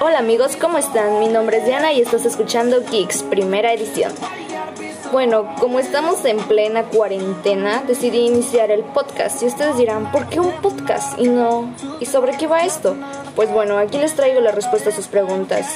Hola 0.00 0.18
amigos, 0.18 0.56
¿cómo 0.56 0.78
están? 0.78 1.20
Mi 1.20 1.28
nombre 1.28 1.58
es 1.58 1.64
Diana 1.64 1.92
y 1.92 2.00
estás 2.00 2.24
escuchando 2.24 2.82
Geeks, 2.90 3.22
primera 3.24 3.72
edición. 3.72 4.12
Bueno, 5.12 5.54
como 5.60 5.78
estamos 5.78 6.24
en 6.24 6.38
plena 6.38 6.84
cuarentena, 6.84 7.82
decidí 7.86 8.26
iniciar 8.26 8.70
el 8.70 8.82
podcast 8.82 9.42
y 9.42 9.46
ustedes 9.46 9.76
dirán, 9.76 10.10
¿por 10.10 10.28
qué 10.28 10.40
un 10.40 10.52
podcast 10.62 11.18
y 11.18 11.28
no? 11.28 11.74
¿Y 12.00 12.06
sobre 12.06 12.36
qué 12.36 12.46
va 12.46 12.64
esto? 12.64 12.96
Pues 13.36 13.52
bueno, 13.52 13.78
aquí 13.78 13.98
les 13.98 14.14
traigo 14.14 14.40
la 14.40 14.52
respuesta 14.52 14.90
a 14.90 14.92
sus 14.92 15.06
preguntas. 15.08 15.66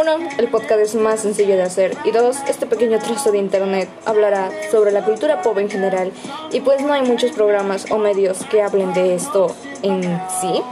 Uno, 0.00 0.18
el 0.38 0.48
podcast 0.48 0.80
es 0.80 0.94
más 0.94 1.20
sencillo 1.20 1.56
de 1.56 1.62
hacer. 1.62 1.96
Y 2.04 2.12
dos, 2.12 2.36
este 2.48 2.66
pequeño 2.66 2.98
trozo 2.98 3.32
de 3.32 3.38
internet 3.38 3.88
hablará 4.04 4.50
sobre 4.70 4.92
la 4.92 5.04
cultura 5.04 5.42
pop 5.42 5.58
en 5.58 5.70
general. 5.70 6.12
Y 6.52 6.60
pues 6.60 6.82
no 6.82 6.92
hay 6.92 7.02
muchos 7.02 7.32
programas 7.32 7.90
o 7.90 7.98
medios 7.98 8.44
que 8.44 8.62
hablen 8.62 8.94
de 8.94 9.14
esto 9.14 9.54
en 9.82 10.02
sí. 10.40 10.62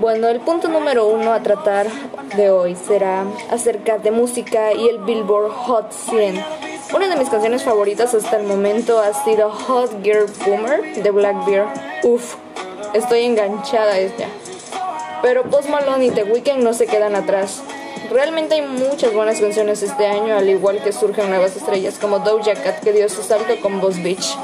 Bueno, 0.00 0.26
el 0.28 0.40
punto 0.40 0.66
número 0.66 1.06
uno 1.06 1.32
a 1.32 1.40
tratar 1.40 1.86
de 2.36 2.50
hoy 2.50 2.74
será 2.74 3.24
acerca 3.48 3.98
de 3.98 4.10
música 4.10 4.72
y 4.72 4.88
el 4.88 4.98
Billboard 4.98 5.52
Hot 5.52 5.92
100. 5.92 6.44
Una 6.96 7.08
de 7.08 7.14
mis 7.14 7.30
canciones 7.30 7.62
favoritas 7.62 8.12
hasta 8.12 8.36
el 8.38 8.44
momento 8.44 8.98
ha 8.98 9.14
sido 9.24 9.50
Hot 9.50 10.02
Girl 10.02 10.26
Boomer 10.44 11.00
de 11.00 11.10
Blackbeard. 11.12 11.68
Uf, 12.02 12.34
estoy 12.92 13.20
enganchada 13.20 13.92
a 13.92 13.98
ella. 13.98 14.28
Pero 15.22 15.44
Post 15.44 15.68
Malone 15.68 16.06
y 16.06 16.10
The 16.10 16.24
Weeknd 16.24 16.64
no 16.64 16.74
se 16.74 16.86
quedan 16.86 17.14
atrás. 17.14 17.62
Realmente 18.10 18.56
hay 18.56 18.62
muchas 18.62 19.14
buenas 19.14 19.40
canciones 19.40 19.80
este 19.84 20.06
año, 20.06 20.36
al 20.36 20.48
igual 20.48 20.82
que 20.82 20.92
surgen 20.92 21.30
nuevas 21.30 21.56
estrellas 21.56 21.98
como 22.00 22.18
Doja 22.18 22.54
Cat 22.54 22.80
que 22.80 22.92
dio 22.92 23.08
su 23.08 23.22
salto 23.22 23.54
con 23.62 23.80
Boss 23.80 24.02
Beach. 24.02 24.36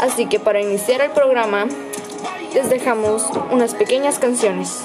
Así 0.00 0.26
que 0.26 0.40
para 0.40 0.60
iniciar 0.60 1.02
el 1.02 1.10
programa, 1.10 1.66
les 2.54 2.68
dejamos 2.68 3.28
unas 3.50 3.74
pequeñas 3.74 4.18
canciones. 4.18 4.84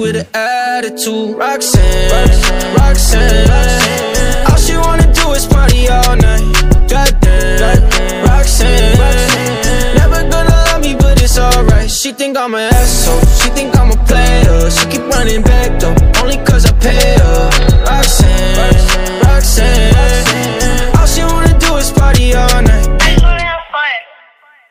with 0.00 0.16
an 0.16 0.26
attitude. 0.32 1.29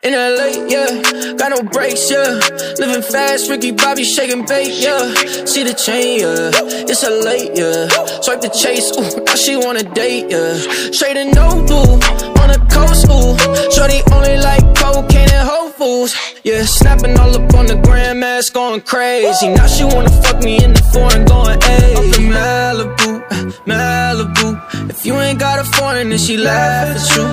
In 0.02 0.14
LA, 0.14 0.64
yeah, 0.66 1.34
got 1.36 1.50
no 1.50 1.62
brakes, 1.62 2.10
yeah. 2.10 2.40
Living 2.78 3.02
fast, 3.02 3.50
Ricky 3.50 3.70
Bobby 3.70 4.02
shaking 4.02 4.46
bait, 4.46 4.72
yeah. 4.80 5.12
See 5.44 5.62
the 5.62 5.74
chain, 5.74 6.20
yeah. 6.20 6.50
It's 6.88 7.02
a 7.02 7.10
late, 7.10 7.50
yeah. 7.54 7.86
Swipe 8.22 8.40
the 8.40 8.48
chase, 8.48 8.96
ooh, 8.96 9.24
now 9.24 9.34
she 9.34 9.58
wanna 9.58 9.82
date, 9.82 10.30
yeah. 10.30 10.56
Straight 10.90 11.18
and 11.18 11.34
no 11.34 11.50
blue, 11.66 12.00
on 12.40 12.48
the 12.48 12.56
coast, 12.72 13.04
ooh. 13.12 13.36
Shorty 13.76 14.00
only 14.16 14.38
like 14.38 14.64
cocaine 14.74 15.28
and 15.28 15.46
Whole 15.46 15.68
Foods, 15.68 16.16
yeah. 16.44 16.64
Snapping 16.64 17.18
all 17.18 17.36
up 17.36 17.52
on 17.52 17.66
the 17.66 17.76
grandmas, 17.84 18.48
going 18.48 18.80
crazy. 18.80 19.48
Now 19.48 19.66
she 19.66 19.84
wanna 19.84 20.08
fuck 20.22 20.42
me 20.42 20.64
in 20.64 20.72
the 20.72 20.82
foreign, 20.94 21.26
going, 21.26 21.58
ayy. 21.60 21.96
Up 21.96 22.18
in 22.18 22.32
Malibu, 22.32 23.20
Malibu. 23.68 24.88
If 24.88 25.04
you 25.04 25.12
ain't 25.20 25.38
got 25.38 25.58
a 25.58 25.64
foreign, 25.64 26.08
then 26.08 26.18
she 26.18 26.38
laugh 26.38 26.88
at 26.88 27.16
you. 27.16 27.24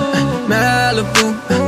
Malibu, 0.52 1.67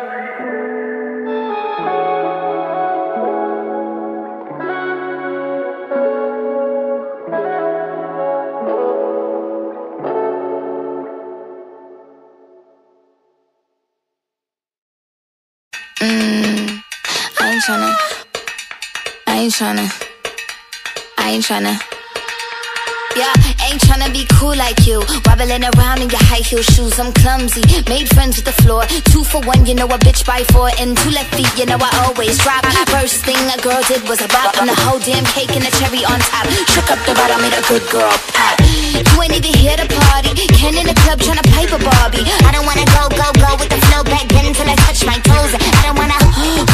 Mm, 16.01 16.81
I 17.39 17.51
ain't 17.53 17.63
tryna. 17.63 17.93
I 19.27 19.37
ain't 19.37 19.53
tryna. 19.53 19.85
I 21.19 21.29
ain't 21.29 21.45
tryna. 21.45 21.77
Yeah, 23.13 23.29
ain't 23.69 23.81
tryna 23.85 24.11
be 24.11 24.25
cool 24.39 24.55
like 24.57 24.87
you. 24.87 25.03
Wobbling 25.27 25.61
around 25.61 26.01
in 26.01 26.09
your 26.09 26.23
high 26.25 26.41
heel 26.41 26.63
shoes, 26.63 26.97
I'm 26.97 27.13
clumsy. 27.13 27.61
Made 27.87 28.09
friends 28.09 28.37
with 28.37 28.45
the 28.45 28.57
floor. 28.63 28.85
Two 29.13 29.23
for 29.23 29.41
one, 29.41 29.67
you 29.67 29.75
know 29.75 29.85
a 29.85 29.99
bitch 30.01 30.25
by 30.25 30.41
four. 30.49 30.71
And 30.79 30.97
two 30.97 31.11
left 31.11 31.35
feet, 31.35 31.53
you 31.55 31.67
know 31.67 31.77
I 31.77 31.91
always 32.09 32.39
drop. 32.39 32.65
First 32.89 33.23
thing 33.23 33.37
a 33.53 33.61
girl 33.61 33.81
did 33.87 34.01
was 34.09 34.21
a 34.21 34.27
bop. 34.29 34.57
And 34.57 34.69
the 34.69 34.75
whole 34.81 34.97
damn 34.97 35.25
cake 35.37 35.53
and 35.53 35.61
the 35.61 35.69
cherry 35.77 36.01
on 36.01 36.17
top. 36.33 36.49
Shook 36.73 36.89
up 36.89 36.97
the 37.05 37.13
bottom, 37.13 37.41
made 37.45 37.53
a 37.53 37.61
good 37.69 37.85
girl 37.91 38.09
pop. 38.33 38.60
You 38.91 39.15
ain't 39.23 39.31
even 39.31 39.55
here 39.55 39.77
to 39.79 39.87
party. 39.87 40.35
Ken 40.59 40.75
in 40.75 40.83
the 40.83 40.95
club 41.07 41.19
tryna 41.23 41.47
pipe 41.55 41.71
a 41.71 41.79
Barbie. 41.79 42.27
I 42.43 42.51
don't 42.51 42.67
wanna 42.67 42.83
go, 42.91 43.07
go, 43.15 43.27
go 43.39 43.55
with 43.55 43.71
the 43.71 43.79
flow 43.87 44.03
back 44.03 44.27
then 44.27 44.51
until 44.51 44.67
I 44.67 44.75
touch 44.83 45.07
my 45.07 45.15
toes. 45.23 45.55
I 45.55 45.81
don't 45.87 45.95
wanna 45.95 46.19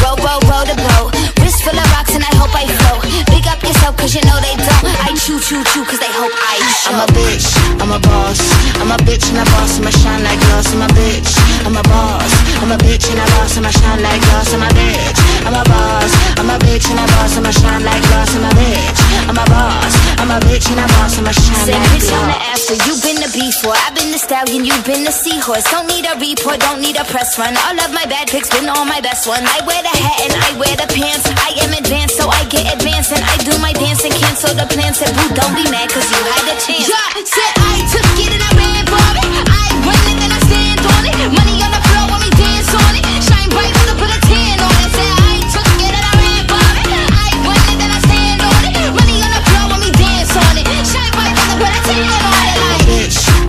roll, 0.02 0.18
roll, 0.26 0.42
roll 0.50 0.66
the 0.66 0.74
boat. 0.74 1.14
Wrist 1.38 1.62
full 1.62 1.78
of 1.78 1.86
rocks 1.94 2.18
and 2.18 2.26
I 2.26 2.34
hope 2.42 2.54
I 2.58 2.66
float. 2.66 3.06
Big 3.30 3.46
up 3.46 3.62
yourself 3.62 3.98
cause 4.02 4.18
you 4.18 4.26
know 4.26 4.38
they 4.42 4.58
don't. 4.58 4.86
I 5.06 5.14
chew, 5.14 5.38
chew, 5.38 5.62
chew 5.70 5.86
cause 5.86 6.02
they 6.02 6.10
hope 6.10 6.34
I 6.34 6.58
show. 6.82 6.90
I'm 6.90 7.06
a 7.06 7.08
bitch, 7.14 7.48
I'm 7.78 7.92
a 7.94 8.00
boss. 8.02 8.42
I'm 8.82 8.90
a 8.90 8.98
bitch 9.06 9.30
and 9.30 9.38
a 9.38 9.46
boss, 9.54 9.78
I'ma 9.78 9.94
shine 9.94 10.24
like 10.26 10.42
glass. 10.42 10.74
I'm 10.74 10.82
a 10.82 10.90
bitch, 10.98 11.32
I'm 11.70 11.78
a 11.78 11.84
boss. 11.86 12.34
I'm 12.66 12.72
a 12.74 12.78
bitch 12.82 13.06
and 13.14 13.22
a 13.22 13.26
boss, 13.38 13.58
I'ma 13.58 13.70
shine 13.70 14.02
like 14.02 14.22
glass. 14.26 14.54
I'm 14.58 14.66
a 14.66 14.70
bitch, 14.74 15.20
I'm 15.46 15.54
a 15.54 15.64
boss. 15.70 16.12
I'm 16.42 16.50
a 16.50 16.58
bitch 16.66 16.90
and 16.90 16.98
a 16.98 17.06
boss, 17.14 17.38
I'ma 17.38 17.52
shine 17.54 17.86
like 17.86 18.02
glass. 18.10 18.34
I'm 18.34 18.46
a 18.46 18.52
bitch, 18.58 19.00
I'm 19.30 19.38
a 19.38 19.46
boss. 19.54 19.97
I'm 20.18 20.34
a 20.34 20.40
bitch 20.50 20.68
and 20.74 20.82
a 20.82 20.88
boss, 20.98 21.18
I'ma 21.18 21.32
shine 21.32 21.70
Said 21.70 21.78
like 21.78 21.94
bitch 21.94 22.10
on 22.10 22.26
the 22.26 22.38
glass. 22.38 22.58
after, 22.58 22.76
you 22.90 22.94
been 23.06 23.20
the 23.22 23.30
before. 23.32 23.78
I've 23.86 23.94
been 23.94 24.12
the 24.12 24.18
stallion, 24.18 24.66
you've 24.66 24.84
been 24.84 25.06
the 25.06 25.14
seahorse. 25.14 25.64
Don't 25.70 25.88
need 25.88 26.10
a 26.10 26.18
report, 26.18 26.60
don't 26.60 26.82
need 26.82 26.98
a 26.98 27.06
press 27.06 27.38
run. 27.38 27.54
All 27.70 27.78
of 27.78 27.94
my 27.94 28.06
bad 28.10 28.28
pics 28.28 28.50
been 28.50 28.68
all 28.68 28.84
my 28.84 29.00
best 29.00 29.30
ones. 29.30 29.46
I 29.46 29.62
wear 29.64 29.82
the 29.82 29.94
hat 29.94 30.18
and 30.26 30.34
I 30.34 30.50
wear 30.58 30.74
the 30.76 30.90
pants. 30.90 31.30
I 31.30 31.54
am 31.62 31.72
advanced, 31.78 32.18
so 32.18 32.28
I 32.28 32.44
get 32.50 32.66
advanced. 32.74 33.14
And 33.14 33.24
I 33.24 33.36
do 33.46 33.54
my 33.62 33.72
dance 33.74 34.04
and 34.04 34.14
cancel 34.14 34.52
the 34.58 34.66
plans. 34.68 34.98
Said, 34.98 35.14
boo, 35.14 35.30
don't 35.38 35.54
be 35.54 35.66
mad, 35.70 35.88
cause 35.94 36.10
you 36.10 36.20
had 36.20 36.50
a 36.50 36.56
chance. 36.58 36.90
Yeah, 36.90 37.08
said 37.22 37.54
I 37.62 37.86
took 37.86 38.18
it 38.18 38.32
and 38.34 38.42
I 38.42 38.52
ran 38.58 38.84
for 38.90 39.08
it. 39.22 39.30
I 39.48 39.68
run 39.86 40.06
it, 40.12 40.18
then 40.18 40.32
I 40.34 40.40
stand 40.50 40.82
on 40.82 41.04
it. 41.08 41.16
Money 41.30 41.62
on 41.62 41.72
the 41.72 41.77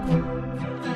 Música 0.00 0.89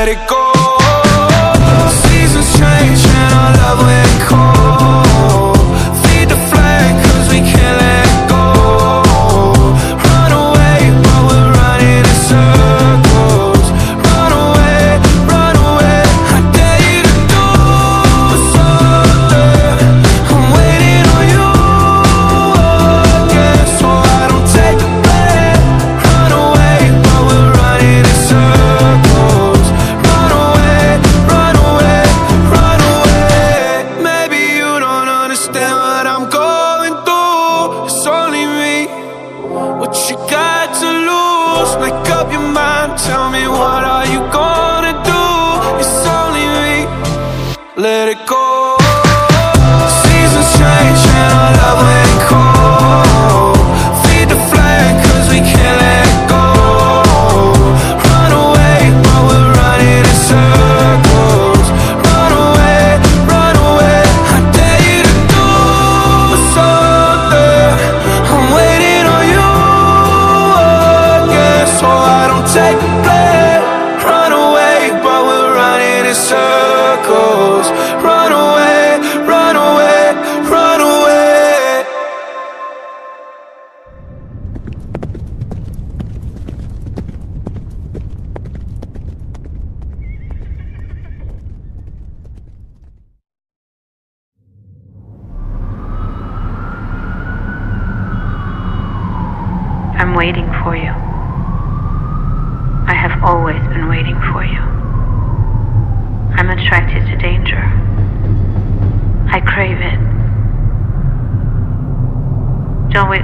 histérico 0.00 0.39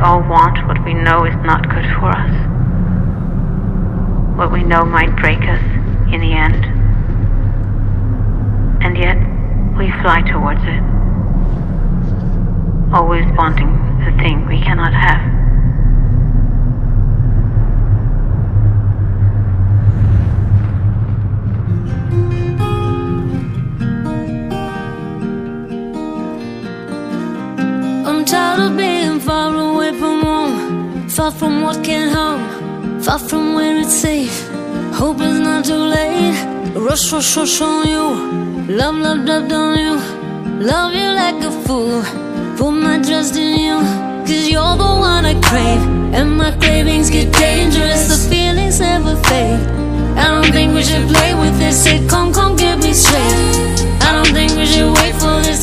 all 0.06 0.20
want 0.20 0.64
what 0.68 0.78
we 0.84 0.94
know 0.94 1.24
is 1.24 1.34
not 1.44 1.68
good 1.68 1.84
for 1.98 2.14
us. 2.14 2.30
What 4.38 4.52
we 4.52 4.62
know 4.62 4.84
might 4.84 5.16
break 5.16 5.40
us 5.40 5.60
in 6.14 6.20
the 6.20 6.32
end. 6.32 6.64
And 8.84 8.96
yet, 8.96 9.18
we 9.76 9.90
fly 10.02 10.22
towards 10.22 10.62
it. 10.62 10.82
Always 12.94 13.26
wanting 13.36 13.72
the 14.04 14.12
thing 14.22 14.46
we 14.46 14.60
cannot 14.60 14.92
have. 14.92 15.35
Rush, 36.96 37.12
rush 37.12 37.36
rush 37.36 37.60
on 37.60 37.86
you. 37.86 38.74
Love, 38.74 38.96
love, 38.96 39.24
love 39.24 39.52
on 39.52 39.78
you. 39.78 39.94
Love 40.64 40.94
you 40.94 41.08
like 41.22 41.42
a 41.44 41.50
fool. 41.64 42.02
Put 42.56 42.70
my 42.70 42.98
trust 43.02 43.36
in 43.36 43.58
you. 43.66 43.78
Cause 44.26 44.48
you're 44.48 44.76
the 44.76 44.92
one 45.10 45.24
I 45.26 45.34
crave. 45.42 45.82
And 46.14 46.38
my 46.38 46.52
cravings 46.56 47.10
get 47.10 47.32
dangerous. 47.34 48.08
The 48.08 48.30
feelings 48.30 48.80
never 48.80 49.14
fade. 49.28 49.60
I 50.16 50.26
don't 50.34 50.52
think 50.52 50.74
we 50.74 50.82
should 50.82 51.06
play 51.08 51.34
with 51.34 51.58
this. 51.58 51.84
Say, 51.84 52.06
come, 52.08 52.32
come, 52.32 52.56
get 52.56 52.78
me 52.78 52.92
straight. 52.94 53.36
I 54.00 54.12
don't 54.16 54.32
think 54.32 54.52
we 54.56 54.66
should 54.66 54.92
wait 54.94 55.14
for 55.16 55.36
this. 55.42 55.55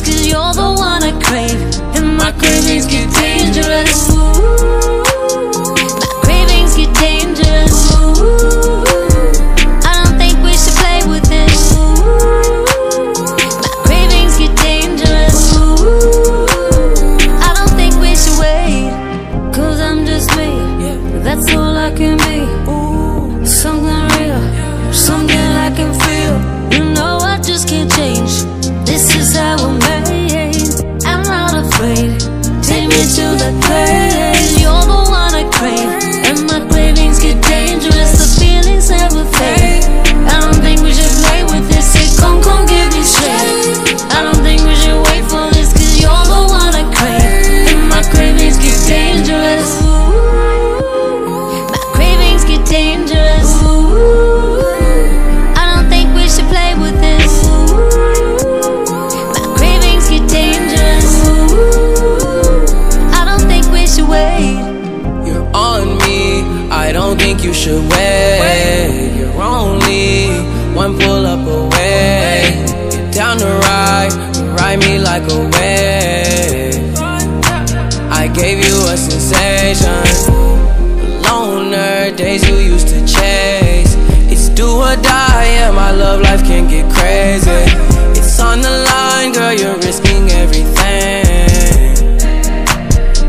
die, 84.96 85.46
yeah, 85.56 85.70
my 85.70 85.90
love 85.90 86.20
life 86.20 86.42
can 86.44 86.68
get 86.68 86.86
crazy. 86.92 87.62
It's 88.18 88.40
on 88.40 88.60
the 88.60 88.74
line, 88.90 89.32
girl, 89.32 89.52
you're 89.52 89.76
risking 89.76 90.30
everything. 90.30 91.24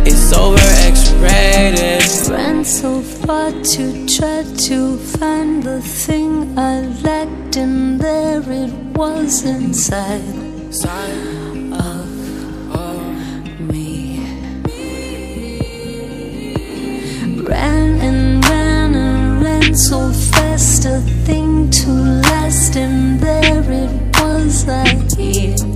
It's 0.05 0.33
over 0.33 0.67
X-rated. 0.91 2.29
Ran 2.29 2.65
so 2.65 3.01
far 3.01 3.51
to 3.51 4.05
try 4.07 4.43
to 4.67 4.97
find 4.97 5.63
the 5.63 5.81
thing 5.81 6.57
I 6.57 6.81
lacked 7.03 7.57
And 7.57 7.99
there 7.99 8.41
it 8.41 8.73
was 8.97 9.45
inside 9.45 10.73
Silent. 10.73 11.45
ran 17.47 17.99
and 18.01 18.34
so 19.73 20.11
fast, 20.11 20.85
a 20.85 20.99
thing 21.25 21.69
to 21.69 21.89
last, 21.89 22.75
and 22.75 23.19
there 23.19 23.63
it 23.71 24.21
was, 24.21 24.67
I 24.67 24.87
hear. 25.17 25.74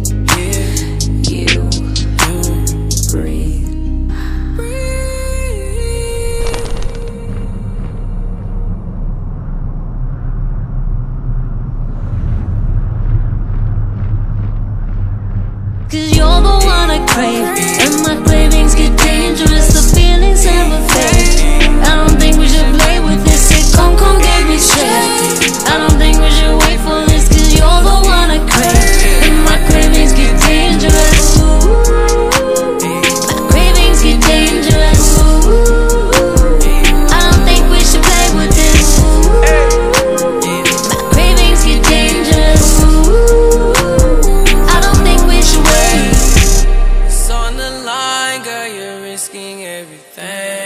Thing. 50.12 50.59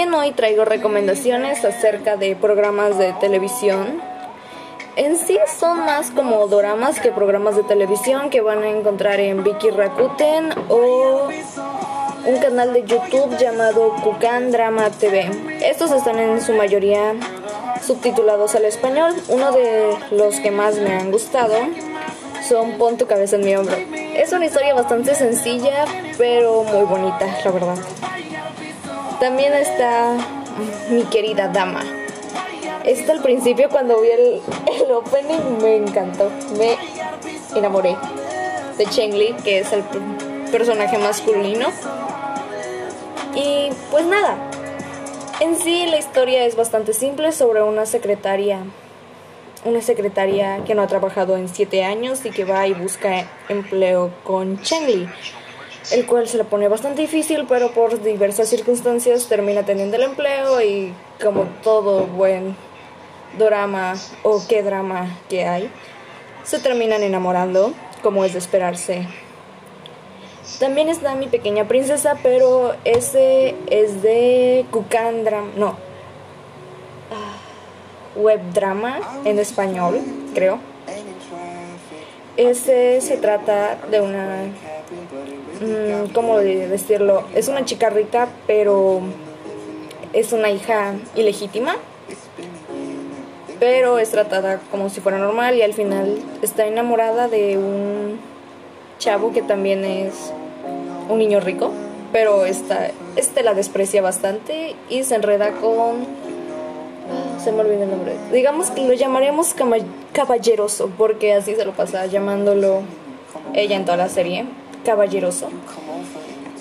Hoy 0.00 0.30
traigo 0.30 0.64
recomendaciones 0.64 1.64
acerca 1.64 2.16
de 2.16 2.36
programas 2.36 2.98
de 2.98 3.12
televisión. 3.14 4.00
En 4.94 5.16
sí 5.16 5.36
son 5.58 5.84
más 5.84 6.12
como 6.12 6.46
doramas 6.46 7.00
que 7.00 7.10
programas 7.10 7.56
de 7.56 7.64
televisión 7.64 8.30
que 8.30 8.40
van 8.40 8.62
a 8.62 8.68
encontrar 8.68 9.18
en 9.18 9.42
Vicky 9.42 9.70
Rakuten 9.70 10.50
o 10.68 11.28
un 12.26 12.38
canal 12.38 12.74
de 12.74 12.84
YouTube 12.84 13.36
llamado 13.38 13.96
Kukan 14.04 14.52
Drama 14.52 14.88
TV. 14.90 15.30
Estos 15.62 15.90
están 15.90 16.20
en 16.20 16.40
su 16.42 16.52
mayoría 16.52 17.14
subtitulados 17.84 18.54
al 18.54 18.66
español. 18.66 19.16
Uno 19.26 19.50
de 19.50 19.96
los 20.12 20.36
que 20.36 20.52
más 20.52 20.76
me 20.76 20.94
han 20.94 21.10
gustado 21.10 21.56
son 22.48 22.78
Pon 22.78 22.98
tu 22.98 23.08
cabeza 23.08 23.34
en 23.34 23.44
mi 23.44 23.56
hombro. 23.56 23.74
Es 24.14 24.32
una 24.32 24.46
historia 24.46 24.74
bastante 24.74 25.16
sencilla, 25.16 25.86
pero 26.16 26.62
muy 26.62 26.84
bonita, 26.84 27.26
la 27.44 27.50
verdad. 27.50 27.78
También 29.20 29.52
está 29.52 30.16
mi 30.90 31.02
querida 31.04 31.48
dama. 31.48 31.82
Este 32.84 33.10
al 33.10 33.20
principio 33.20 33.68
cuando 33.68 34.00
vi 34.00 34.10
el, 34.10 34.40
el 34.80 34.92
opening 34.92 35.60
me 35.60 35.76
encantó. 35.76 36.30
Me 36.56 36.76
enamoré 37.56 37.96
de 38.76 38.86
Cheng 38.86 39.14
Li, 39.14 39.34
que 39.42 39.58
es 39.58 39.72
el 39.72 39.82
personaje 40.52 40.98
masculino. 40.98 41.66
Y 43.34 43.70
pues 43.90 44.06
nada. 44.06 44.36
En 45.40 45.56
sí 45.56 45.86
la 45.86 45.98
historia 45.98 46.44
es 46.44 46.54
bastante 46.54 46.92
simple 46.92 47.32
sobre 47.32 47.62
una 47.62 47.86
secretaria. 47.86 48.60
Una 49.64 49.82
secretaria 49.82 50.62
que 50.64 50.76
no 50.76 50.82
ha 50.82 50.86
trabajado 50.86 51.36
en 51.36 51.48
siete 51.48 51.84
años 51.84 52.24
y 52.24 52.30
que 52.30 52.44
va 52.44 52.68
y 52.68 52.72
busca 52.72 53.26
empleo 53.48 54.12
con 54.22 54.62
Cheng 54.62 54.86
Li 54.86 55.08
el 55.92 56.06
cual 56.06 56.28
se 56.28 56.36
le 56.36 56.44
pone 56.44 56.68
bastante 56.68 57.02
difícil, 57.02 57.46
pero 57.48 57.70
por 57.72 58.02
diversas 58.02 58.48
circunstancias 58.48 59.26
termina 59.26 59.64
teniendo 59.64 59.96
el 59.96 60.02
empleo 60.02 60.60
y 60.60 60.92
como 61.22 61.44
todo 61.62 62.06
buen 62.06 62.56
drama 63.38 63.94
o 64.22 64.42
qué 64.48 64.62
drama 64.62 65.18
que 65.28 65.44
hay, 65.44 65.70
se 66.44 66.58
terminan 66.58 67.02
enamorando, 67.02 67.72
como 68.02 68.24
es 68.24 68.32
de 68.32 68.38
esperarse. 68.38 69.06
También 70.58 70.88
está 70.88 71.14
mi 71.14 71.28
pequeña 71.28 71.68
princesa, 71.68 72.16
pero 72.22 72.74
ese 72.84 73.54
es 73.70 74.02
de 74.02 74.64
Kukandra, 74.70 75.42
no, 75.56 75.76
ah, 77.12 78.16
web 78.16 78.40
drama 78.52 78.98
en 79.24 79.38
español, 79.38 80.00
creo. 80.34 80.58
Ese 82.36 83.00
se 83.00 83.16
trata 83.16 83.76
de 83.90 84.00
una 84.00 84.52
¿cómo 86.12 86.38
de 86.38 86.68
decirlo? 86.68 87.24
Es 87.34 87.48
una 87.48 87.64
chica 87.64 87.90
rica, 87.90 88.28
pero 88.46 89.00
es 90.12 90.32
una 90.32 90.50
hija 90.50 90.94
ilegítima. 91.14 91.76
Pero 93.60 93.98
es 93.98 94.10
tratada 94.10 94.60
como 94.70 94.88
si 94.88 95.00
fuera 95.00 95.18
normal 95.18 95.56
y 95.56 95.62
al 95.62 95.74
final 95.74 96.18
está 96.42 96.66
enamorada 96.66 97.26
de 97.26 97.58
un 97.58 98.20
chavo 98.98 99.32
que 99.32 99.42
también 99.42 99.84
es 99.84 100.32
un 101.08 101.18
niño 101.18 101.40
rico, 101.40 101.72
pero 102.12 102.44
esta, 102.44 102.90
este 103.16 103.42
la 103.42 103.54
desprecia 103.54 104.02
bastante 104.02 104.76
y 104.88 105.02
se 105.04 105.16
enreda 105.16 105.52
con... 105.52 106.06
Se 107.42 107.52
me 107.52 107.60
olvidó 107.60 107.84
el 107.84 107.90
nombre. 107.90 108.16
Digamos 108.32 108.70
que 108.70 108.86
lo 108.86 108.92
llamaremos 108.92 109.54
caballeroso, 110.12 110.90
porque 110.98 111.32
así 111.32 111.54
se 111.54 111.64
lo 111.64 111.72
pasa 111.72 112.06
llamándolo 112.06 112.82
ella 113.54 113.76
en 113.76 113.84
toda 113.84 113.96
la 113.96 114.08
serie, 114.08 114.44
caballeroso. 114.84 115.48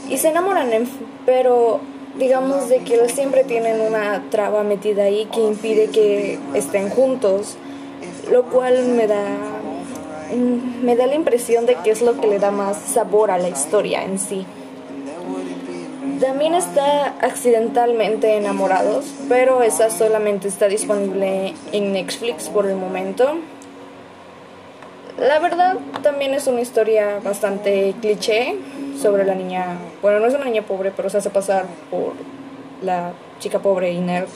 Y 0.10 0.18
se 0.18 0.30
enamoran, 0.30 0.72
en- 0.74 0.88
pero 1.26 1.80
digamos 2.18 2.70
de 2.70 2.80
que 2.80 3.08
siempre 3.10 3.44
tienen 3.44 3.80
una 3.82 4.24
traba 4.32 4.64
metida 4.64 5.04
ahí 5.04 5.26
que 5.32 5.42
impide 5.42 5.88
que 5.90 6.40
estén 6.54 6.90
juntos, 6.90 7.58
lo 8.32 8.44
cual 8.44 8.86
me 8.88 9.08
da 9.08 9.24
mm, 10.34 10.84
me 10.84 10.96
da 10.96 11.08
la 11.08 11.16
impresión 11.16 11.66
de 11.66 11.76
que 11.76 11.92
es 11.92 12.02
lo 12.02 12.20
que 12.20 12.28
le 12.28 12.40
da 12.40 12.52
más 12.52 12.78
sabor 12.78 13.32
a 13.32 13.38
la 13.38 13.50
historia 13.50 14.04
en 14.04 14.18
sí. 14.20 14.46
También 16.20 16.56
está 16.56 17.14
accidentalmente 17.22 18.36
enamorados, 18.36 19.06
pero 19.30 19.62
esa 19.62 19.90
solamente 19.92 20.48
está 20.48 20.68
disponible 20.68 21.54
en 21.72 21.94
Netflix 21.94 22.50
por 22.50 22.66
el 22.66 22.76
momento. 22.76 23.36
La 25.18 25.40
verdad, 25.40 25.78
también 26.04 26.36
es 26.36 26.46
una 26.46 26.62
historia 26.62 27.20
bastante 27.24 27.96
cliché 28.02 28.56
sobre 29.02 29.26
la 29.26 29.34
niña. 29.34 29.78
Bueno, 30.02 30.20
no 30.20 30.28
es 30.28 30.36
una 30.36 30.46
niña 30.46 30.62
pobre, 30.62 30.92
pero 30.96 31.10
se 31.10 31.18
hace 31.18 31.32
pasar 31.32 31.66
por 31.90 32.14
la 32.84 33.14
chica 33.40 33.58
pobre 33.60 33.92
y 33.92 34.00
nerd. 34.00 34.28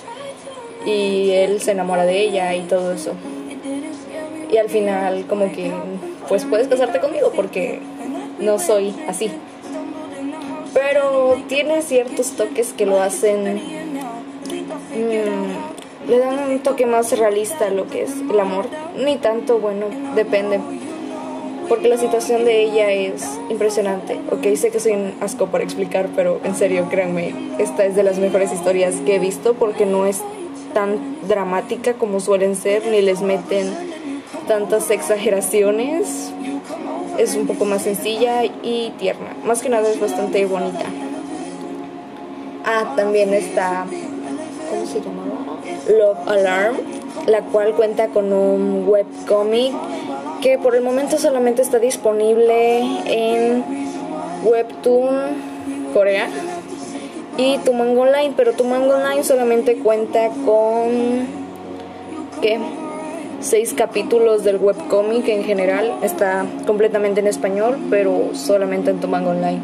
Y 0.86 1.30
él 1.32 1.62
se 1.62 1.72
enamora 1.72 2.06
de 2.06 2.20
ella 2.20 2.56
y 2.56 2.62
todo 2.62 2.94
eso. 2.94 3.14
Y 4.52 4.58
al 4.58 4.70
final, 4.70 5.26
como 5.28 5.52
que, 5.52 5.72
pues 6.28 6.46
puedes 6.46 6.68
casarte 6.68 7.00
conmigo 7.00 7.32
porque 7.36 7.80
no 8.40 8.58
soy 8.58 8.96
así. 9.08 9.32
Pero 10.74 11.38
tiene 11.48 11.84
ciertos 11.84 12.32
toques 12.32 12.74
que 12.74 12.88
lo 12.88 13.00
hacen. 13.02 13.62
mm, 14.96 16.10
le 16.10 16.18
dan 16.18 16.40
un 16.50 16.60
toque 16.60 16.88
más 16.88 17.18
realista 17.18 17.68
a 17.68 17.70
lo 17.70 17.86
que 17.88 18.02
es 18.02 18.14
el 18.18 18.40
amor. 18.40 18.66
Ni 18.98 19.18
tanto, 19.18 19.60
bueno, 19.60 19.86
depende. 20.16 20.60
Porque 21.68 21.88
la 21.88 21.98
situación 21.98 22.44
de 22.44 22.64
ella 22.64 22.92
es 22.92 23.40
impresionante. 23.50 24.20
Ok, 24.30 24.56
sé 24.56 24.72
que 24.72 24.80
soy 24.80 24.92
un 24.92 25.14
asco 25.22 25.48
para 25.48 25.64
explicar, 25.64 26.10
pero 26.16 26.42
en 26.44 26.56
serio, 26.56 26.88
créanme, 26.90 27.34
esta 27.60 27.86
es 27.86 27.96
de 27.96 28.04
las 28.04 28.20
mejores 28.20 28.52
historias 28.52 28.96
que 29.06 29.16
he 29.16 29.20
visto 29.20 29.54
porque 29.54 29.86
no 29.86 30.06
es 30.06 30.22
tan 30.74 30.98
dramática 31.28 31.94
como 31.94 32.20
suelen 32.20 32.56
ser, 32.56 32.86
ni 32.88 33.02
les 33.02 33.22
meten 33.22 33.70
tantas 34.48 34.90
exageraciones. 34.90 36.34
Es 37.18 37.36
un 37.36 37.48
poco 37.48 37.66
más 37.66 37.84
sencilla 37.84 38.44
y 38.44 38.94
tierna. 38.98 39.36
Más 39.46 39.62
que 39.62 39.70
nada 39.70 39.90
es 39.90 40.00
bastante 40.00 40.46
bonita. 40.46 40.86
Ah, 42.66 42.94
también 42.96 43.34
está. 43.34 43.86
¿Cómo 44.70 44.86
se 44.86 45.00
llamaba? 45.00 45.32
Love 45.88 46.28
Alarm, 46.28 46.78
la 47.28 47.42
cual 47.42 47.74
cuenta 47.74 48.08
con 48.08 48.34
un 48.34 48.88
webcomic 48.88 49.74
que 50.42 50.58
por 50.58 50.76
el 50.76 50.82
momento 50.82 51.18
solamente 51.18 51.62
está 51.62 51.80
disponible 51.80 52.80
en 53.06 53.64
Webtoon 54.44 55.16
Corea 55.94 56.28
y 57.38 57.58
Tumango 57.60 58.02
Online, 58.02 58.34
pero 58.36 58.54
Tumango 58.54 58.96
Online 58.96 59.24
solamente 59.24 59.78
cuenta 59.78 60.30
con 60.46 61.28
¿qué? 62.42 62.60
seis 63.42 63.74
capítulos 63.74 64.44
del 64.44 64.58
webcómic 64.58 65.28
en 65.28 65.44
general. 65.44 65.94
Está 66.02 66.46
completamente 66.66 67.20
en 67.20 67.28
español, 67.28 67.78
pero 67.90 68.30
solamente 68.34 68.92
en 68.92 69.00
tu 69.00 69.08
manga 69.08 69.32
online. 69.32 69.62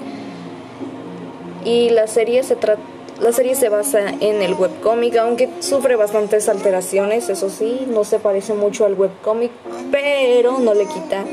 Y 1.64 1.90
la 1.90 2.08
serie 2.08 2.44
se 2.44 2.56
trata 2.56 2.82
la 3.22 3.32
serie 3.32 3.56
se 3.56 3.70
basa 3.70 4.10
en 4.20 4.42
el 4.42 4.54
webcómic, 4.54 5.16
aunque 5.18 5.50
sufre 5.60 5.96
bastantes 5.96 6.50
alteraciones, 6.50 7.30
eso 7.30 7.50
sí, 7.50 7.88
no 7.88 8.04
se 8.04 8.20
parece 8.20 8.54
mucho 8.54 8.86
al 8.86 8.94
webcómic, 8.94 9.52
pero 9.92 10.60
no 10.60 10.74
le 10.74 10.86
quita 10.86 11.26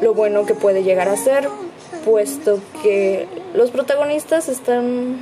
lo 0.00 0.14
bueno 0.14 0.44
que 0.46 0.54
puede 0.54 0.82
llegar 0.82 1.08
a 1.08 1.16
ser, 1.16 1.48
puesto 2.04 2.58
que 2.82 3.26
los 3.54 3.70
protagonistas 3.70 4.48
están 4.48 5.18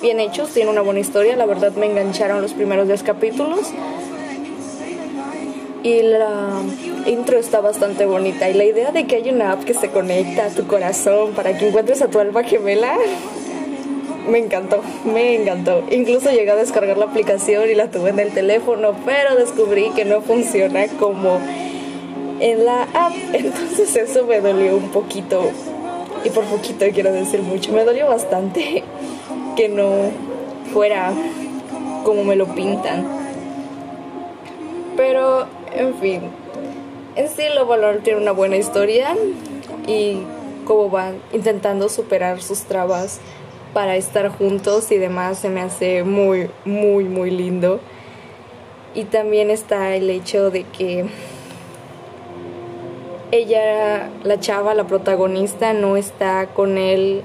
bien 0.00 0.20
hechos, 0.20 0.50
tienen 0.50 0.72
una 0.72 0.82
buena 0.82 1.00
historia, 1.00 1.36
la 1.36 1.46
verdad 1.46 1.72
me 1.72 1.86
engancharon 1.86 2.40
los 2.40 2.52
primeros 2.52 2.86
10 2.86 3.02
capítulos. 3.02 3.60
Y 5.82 6.02
la 6.02 6.60
intro 7.06 7.38
está 7.38 7.60
bastante 7.60 8.04
bonita. 8.04 8.50
Y 8.50 8.54
la 8.54 8.64
idea 8.64 8.90
de 8.90 9.06
que 9.06 9.16
hay 9.16 9.30
una 9.30 9.52
app 9.52 9.64
que 9.64 9.74
se 9.74 9.90
conecta 9.90 10.46
a 10.46 10.50
tu 10.50 10.66
corazón 10.66 11.32
para 11.34 11.56
que 11.56 11.68
encuentres 11.68 12.02
a 12.02 12.08
tu 12.08 12.18
alma 12.18 12.42
gemela 12.42 12.96
me 14.28 14.38
encantó, 14.38 14.82
me 15.04 15.34
encantó. 15.34 15.84
Incluso 15.90 16.30
llegué 16.30 16.50
a 16.50 16.56
descargar 16.56 16.98
la 16.98 17.06
aplicación 17.06 17.68
y 17.70 17.74
la 17.74 17.90
tuve 17.90 18.10
en 18.10 18.18
el 18.18 18.32
teléfono, 18.32 18.94
pero 19.04 19.36
descubrí 19.36 19.90
que 19.90 20.04
no 20.04 20.20
funciona 20.20 20.86
como 20.98 21.38
en 22.40 22.64
la 22.64 22.82
app. 22.82 23.12
Entonces 23.32 23.96
eso 23.96 24.24
me 24.24 24.40
dolió 24.40 24.76
un 24.76 24.90
poquito. 24.90 25.50
Y 26.24 26.30
por 26.30 26.44
poquito 26.44 26.84
quiero 26.92 27.12
decir 27.12 27.42
mucho. 27.42 27.72
Me 27.72 27.84
dolió 27.84 28.08
bastante 28.08 28.82
que 29.56 29.68
no 29.68 30.10
fuera 30.72 31.12
como 32.04 32.24
me 32.24 32.36
lo 32.36 32.46
pintan. 32.54 33.06
Pero, 34.96 35.46
en 35.74 35.94
fin. 35.94 36.22
En 37.16 37.28
sí, 37.28 37.42
lo 37.54 37.66
valor 37.66 38.00
tiene 38.02 38.20
una 38.20 38.32
buena 38.32 38.56
historia 38.56 39.16
y 39.86 40.18
cómo 40.64 40.90
van 40.90 41.20
intentando 41.32 41.88
superar 41.88 42.42
sus 42.42 42.62
trabas 42.62 43.20
para 43.72 43.96
estar 43.96 44.28
juntos 44.28 44.90
y 44.90 44.98
demás 44.98 45.38
se 45.38 45.48
me 45.48 45.60
hace 45.60 46.04
muy, 46.04 46.50
muy, 46.64 47.04
muy 47.04 47.30
lindo. 47.30 47.80
Y 48.94 49.04
también 49.04 49.50
está 49.50 49.94
el 49.94 50.10
hecho 50.10 50.50
de 50.50 50.64
que 50.64 51.06
ella, 53.30 54.08
la 54.24 54.40
chava, 54.40 54.74
la 54.74 54.86
protagonista, 54.86 55.72
no 55.72 55.96
está 55.96 56.46
con 56.46 56.78
él 56.78 57.22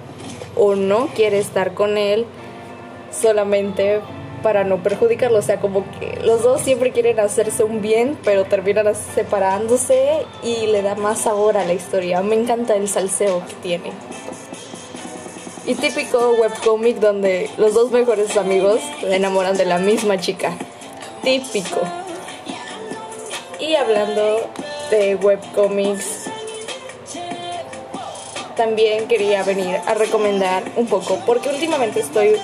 o 0.55 0.75
no 0.75 1.07
quiere 1.07 1.39
estar 1.39 1.73
con 1.73 1.97
él 1.97 2.25
solamente 3.11 4.01
para 4.43 4.63
no 4.63 4.83
perjudicarlo. 4.83 5.39
O 5.39 5.41
sea, 5.41 5.59
como 5.59 5.85
que 5.99 6.19
los 6.23 6.43
dos 6.43 6.61
siempre 6.61 6.91
quieren 6.91 7.19
hacerse 7.19 7.63
un 7.63 7.81
bien, 7.81 8.17
pero 8.23 8.43
terminan 8.43 8.93
separándose 8.93 10.25
y 10.43 10.67
le 10.67 10.81
da 10.81 10.95
más 10.95 11.21
sabor 11.21 11.57
a 11.57 11.65
la 11.65 11.73
historia. 11.73 12.21
Me 12.21 12.35
encanta 12.35 12.75
el 12.75 12.87
salseo 12.89 13.41
que 13.47 13.53
tiene. 13.55 13.91
Y 15.65 15.75
típico 15.75 16.31
webcomic 16.31 16.97
donde 16.97 17.49
los 17.57 17.73
dos 17.73 17.91
mejores 17.91 18.35
amigos 18.35 18.81
se 18.99 19.15
enamoran 19.15 19.55
de 19.55 19.65
la 19.65 19.77
misma 19.77 20.19
chica. 20.19 20.57
Típico. 21.23 21.81
Y 23.59 23.75
hablando 23.75 24.41
de 24.91 25.15
webcomics, 25.15 26.25
también 28.57 29.07
quería 29.07 29.43
venir 29.43 29.77
a 29.85 29.93
recomendar 29.93 30.63
un 30.75 30.87
poco, 30.87 31.19
porque 31.25 31.49
últimamente 31.49 32.01
estoy 32.01 32.35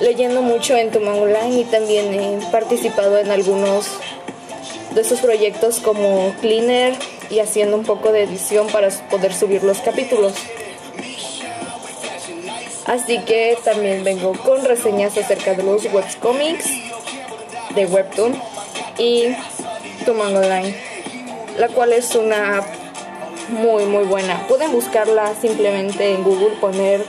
leyendo 0.00 0.42
mucho 0.42 0.76
en 0.76 0.90
Tumang 0.90 1.52
y 1.52 1.64
también 1.64 2.14
he 2.14 2.38
participado 2.50 3.18
en 3.18 3.30
algunos 3.30 3.88
de 4.94 5.00
esos 5.00 5.20
proyectos 5.20 5.80
como 5.80 6.32
Cleaner 6.40 6.94
y 7.30 7.40
haciendo 7.40 7.76
un 7.76 7.84
poco 7.84 8.12
de 8.12 8.22
edición 8.22 8.68
para 8.68 8.90
poder 9.10 9.34
subir 9.34 9.64
los 9.64 9.78
capítulos. 9.78 10.34
Así 12.86 13.18
que 13.20 13.56
también 13.64 14.04
vengo 14.04 14.32
con 14.32 14.64
reseñas 14.64 15.16
acerca 15.16 15.54
de 15.54 15.62
los 15.62 15.84
webcomics 15.86 16.66
de 17.74 17.86
Webtoon 17.86 18.34
y 18.98 19.28
Tumang 20.04 20.36
Online, 20.36 20.76
la 21.58 21.68
cual 21.68 21.92
es 21.92 22.14
una 22.14 22.58
app 22.58 22.66
muy 23.48 23.84
muy 23.86 24.04
buena. 24.04 24.46
Pueden 24.48 24.70
buscarla 24.72 25.34
simplemente 25.40 26.12
en 26.12 26.24
Google, 26.24 26.56
poner 26.60 27.04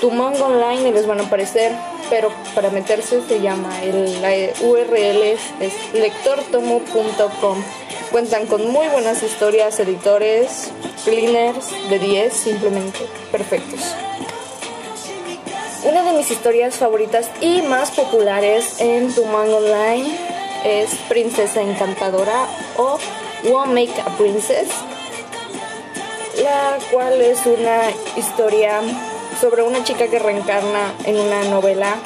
Tumang 0.00 0.40
Online 0.40 0.88
y 0.88 0.92
les 0.92 1.06
van 1.06 1.20
a 1.20 1.24
aparecer, 1.24 1.72
pero 2.08 2.32
para 2.54 2.70
meterse 2.70 3.20
se 3.28 3.40
llama, 3.40 3.82
el, 3.82 4.52
URL 4.62 5.22
es, 5.22 5.40
es 5.60 5.74
lectortomo.com. 5.92 7.62
Cuentan 8.10 8.46
con 8.46 8.66
muy 8.66 8.88
buenas 8.88 9.22
historias, 9.22 9.78
editores, 9.78 10.72
cleaners 11.04 11.68
de 11.90 11.98
10, 11.98 12.32
simplemente 12.32 12.98
perfectos. 13.30 13.94
Una 15.82 16.02
de 16.02 16.12
mis 16.12 16.30
historias 16.30 16.76
favoritas 16.76 17.30
y 17.40 17.62
más 17.62 17.90
populares 17.90 18.80
en 18.80 19.14
Tumang 19.14 19.50
Online 19.50 20.14
es 20.62 20.94
Princesa 21.08 21.62
Encantadora 21.62 22.46
o 22.76 22.98
Won't 23.44 23.72
Make 23.72 23.98
a 24.02 24.14
Princess, 24.18 24.68
la 26.42 26.78
cual 26.92 27.22
es 27.22 27.46
una 27.46 27.80
historia 28.14 28.82
sobre 29.40 29.62
una 29.62 29.82
chica 29.82 30.08
que 30.08 30.18
reencarna 30.18 30.92
en 31.06 31.18
una 31.18 31.44
novela, 31.44 31.96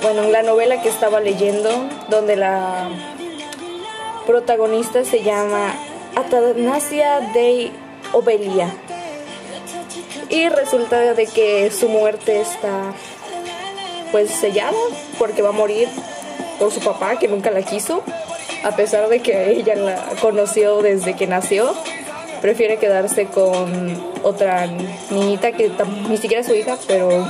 bueno, 0.00 0.22
en 0.22 0.32
la 0.32 0.42
novela 0.42 0.80
que 0.80 0.88
estaba 0.88 1.20
leyendo, 1.20 1.70
donde 2.08 2.36
la 2.36 2.88
protagonista 4.26 5.04
se 5.04 5.22
llama 5.22 5.74
Atanasia 6.16 7.20
de 7.34 7.70
Obelia 8.14 8.74
y 10.28 10.48
resulta 10.48 11.14
de 11.14 11.26
que 11.26 11.70
su 11.70 11.88
muerte 11.88 12.40
está 12.40 12.94
pues 14.10 14.30
sellada 14.30 14.76
porque 15.18 15.42
va 15.42 15.50
a 15.50 15.52
morir 15.52 15.88
por 16.58 16.70
su 16.72 16.80
papá 16.80 17.18
que 17.18 17.28
nunca 17.28 17.50
la 17.50 17.62
quiso. 17.62 18.02
A 18.64 18.76
pesar 18.76 19.08
de 19.08 19.20
que 19.20 19.50
ella 19.50 19.74
la 19.74 19.96
conoció 20.20 20.82
desde 20.82 21.14
que 21.14 21.26
nació 21.26 21.74
prefiere 22.40 22.76
quedarse 22.76 23.26
con 23.26 24.02
otra 24.22 24.66
niñita 25.10 25.52
que 25.52 25.70
ni 26.08 26.16
siquiera 26.16 26.40
es 26.40 26.46
su 26.46 26.54
hija 26.54 26.76
pero 26.88 27.26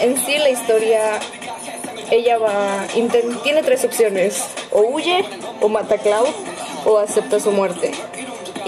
en 0.00 0.16
sí 0.18 0.38
la 0.38 0.50
historia 0.50 1.18
ella 2.10 2.38
va 2.38 2.86
tiene 3.42 3.62
tres 3.62 3.84
opciones. 3.84 4.44
O 4.70 4.82
huye 4.82 5.24
o 5.60 5.68
mata 5.68 5.96
a 5.96 5.98
Cloud 5.98 6.28
o 6.84 6.98
acepta 6.98 7.40
su 7.40 7.50
muerte 7.50 7.92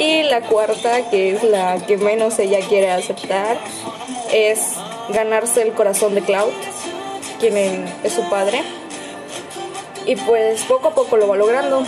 y 0.01 0.23
la 0.23 0.41
cuarta, 0.41 1.11
que 1.11 1.33
es 1.33 1.43
la 1.43 1.77
que 1.87 1.99
menos 1.99 2.39
ella 2.39 2.61
quiere 2.67 2.91
aceptar, 2.91 3.59
es 4.33 4.73
ganarse 5.11 5.61
el 5.61 5.75
corazón 5.75 6.15
de 6.15 6.23
Cloud, 6.23 6.53
quien 7.39 7.87
es 8.03 8.13
su 8.13 8.23
padre. 8.31 8.63
Y 10.07 10.17
pues 10.17 10.63
poco 10.63 10.89
a 10.89 10.95
poco 10.95 11.19
lo 11.19 11.29
va 11.29 11.37
logrando. 11.37 11.85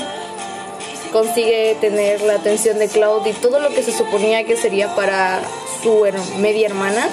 Consigue 1.11 1.75
tener 1.81 2.21
la 2.21 2.35
atención 2.35 2.79
de 2.79 2.89
Cloud 2.89 3.27
y 3.27 3.33
todo 3.33 3.61
lo 3.61 3.71
que 3.71 3.83
se 3.83 3.97
suponía 3.97 4.45
que 4.45 4.57
sería 4.59 4.95
para 4.95 5.41
su 5.83 6.05
media 6.37 6.67
hermana, 6.67 7.09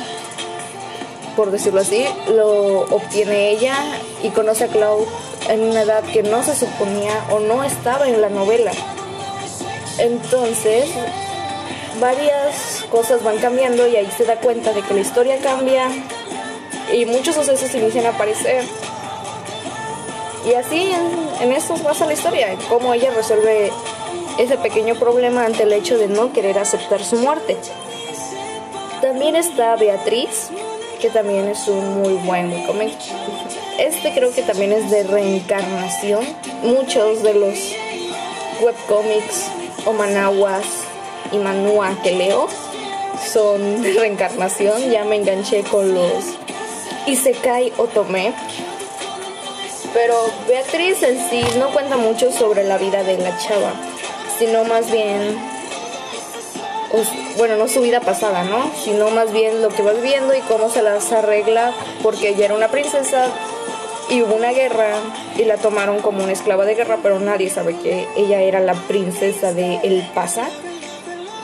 por 1.38 1.52
decirlo 1.52 1.80
así, 1.80 2.06
lo 2.28 2.82
obtiene 2.82 3.52
ella 3.52 3.76
y 4.22 4.30
conoce 4.30 4.66
a 4.66 4.68
Cloud 4.68 5.06
en 5.48 5.64
una 5.64 5.84
edad 5.84 6.04
que 6.04 6.24
no 6.24 6.44
se 6.44 6.56
suponía 6.56 7.24
o 7.32 7.40
no 7.40 7.64
estaba 7.64 8.10
en 8.10 8.20
la 8.20 8.30
novela. 8.30 8.74
Entonces, 9.98 10.90
varias 12.00 12.86
cosas 12.90 13.24
van 13.24 13.38
cambiando 13.38 13.88
y 13.88 13.96
ahí 13.96 14.10
se 14.16 14.26
da 14.26 14.38
cuenta 14.38 14.74
de 14.74 14.82
que 14.82 14.94
la 14.94 15.02
historia 15.02 15.38
cambia 15.38 15.90
y 16.94 17.06
muchos 17.06 17.36
sucesos 17.36 17.74
inician 17.76 18.06
a 18.06 18.10
aparecer. 18.10 18.64
Y 20.48 20.54
así 20.54 20.92
en, 21.42 21.52
eso 21.52 21.76
pasa 21.76 22.06
la 22.06 22.14
historia, 22.14 22.56
cómo 22.70 22.94
ella 22.94 23.12
resuelve 23.12 23.72
ese 24.38 24.58
pequeño 24.58 24.96
problema 24.96 25.46
ante 25.46 25.64
el 25.64 25.74
hecho 25.74 25.98
de 25.98 26.08
no 26.08 26.32
querer 26.32 26.58
aceptar 26.58 27.04
su 27.04 27.18
muerte. 27.18 27.58
También 29.02 29.36
está 29.36 29.76
Beatriz, 29.76 30.50
que 31.02 31.10
también 31.10 31.48
es 31.48 31.68
un 31.68 32.02
muy 32.02 32.14
buen 32.26 32.66
cómic. 32.66 32.94
Este 33.78 34.14
creo 34.14 34.34
que 34.34 34.42
también 34.42 34.72
es 34.72 34.90
de 34.90 35.04
reencarnación. 35.04 36.26
Muchos 36.64 37.22
de 37.24 37.34
los 37.34 37.58
webcomics 38.62 39.59
o 39.86 39.94
managuas 39.94 40.66
y 41.32 41.38
manua 41.38 41.96
que 42.04 42.12
leo 42.12 42.48
son 43.32 43.82
de 43.82 43.94
reencarnación. 43.94 44.90
Ya 44.90 45.04
me 45.04 45.16
enganché 45.16 45.64
con 45.64 45.94
los 45.94 46.24
Isekai 47.06 47.74
Otome. 47.78 48.34
Pero 49.94 50.16
Beatriz 50.48 51.02
en 51.02 51.18
sí 51.30 51.44
no 51.58 51.70
cuenta 51.72 51.98
mucho 51.98 52.32
sobre 52.32 52.64
la 52.64 52.78
vida 52.78 53.04
de 53.04 53.18
la 53.18 53.36
chava, 53.40 53.74
sino 54.38 54.64
más 54.64 54.92
bien, 54.92 55.36
bueno, 57.38 57.56
no 57.56 57.68
su 57.68 57.82
vida 57.82 58.00
pasada, 58.00 58.44
¿no? 58.44 58.72
Sino 58.84 59.10
más 59.10 59.32
bien 59.32 59.64
lo 59.64 59.70
que 59.70 59.82
va 59.82 59.94
viviendo 59.94 60.36
y 60.36 60.42
cómo 60.42 60.70
se 60.70 60.84
las 60.84 61.12
arregla, 61.12 61.74
porque 62.04 62.30
ella 62.30 62.46
era 62.46 62.54
una 62.54 62.68
princesa 62.68 63.30
y 64.10 64.22
hubo 64.22 64.36
una 64.36 64.52
guerra 64.52 64.96
y 65.38 65.46
la 65.46 65.58
tomaron 65.58 66.02
como 66.02 66.24
una 66.24 66.32
esclava 66.32 66.66
de 66.66 66.76
guerra, 66.76 66.98
pero 67.02 67.20
nadie 67.20 67.50
sabe 67.50 67.76
que 67.78 68.08
ella 68.18 68.42
era 68.42 68.60
la 68.60 68.74
princesa 68.74 69.54
de 69.54 69.80
El 69.84 70.02
Pasa. 70.14 70.50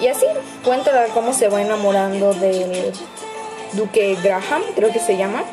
Y 0.01 0.07
así 0.07 0.25
cuenta 0.63 1.07
cómo 1.13 1.33
se 1.33 1.47
va 1.47 1.61
enamorando 1.61 2.33
del 2.33 2.91
duque 3.73 4.17
Graham, 4.23 4.61
creo 4.75 4.91
que 4.91 4.99
se 4.99 5.15
llama. 5.15 5.43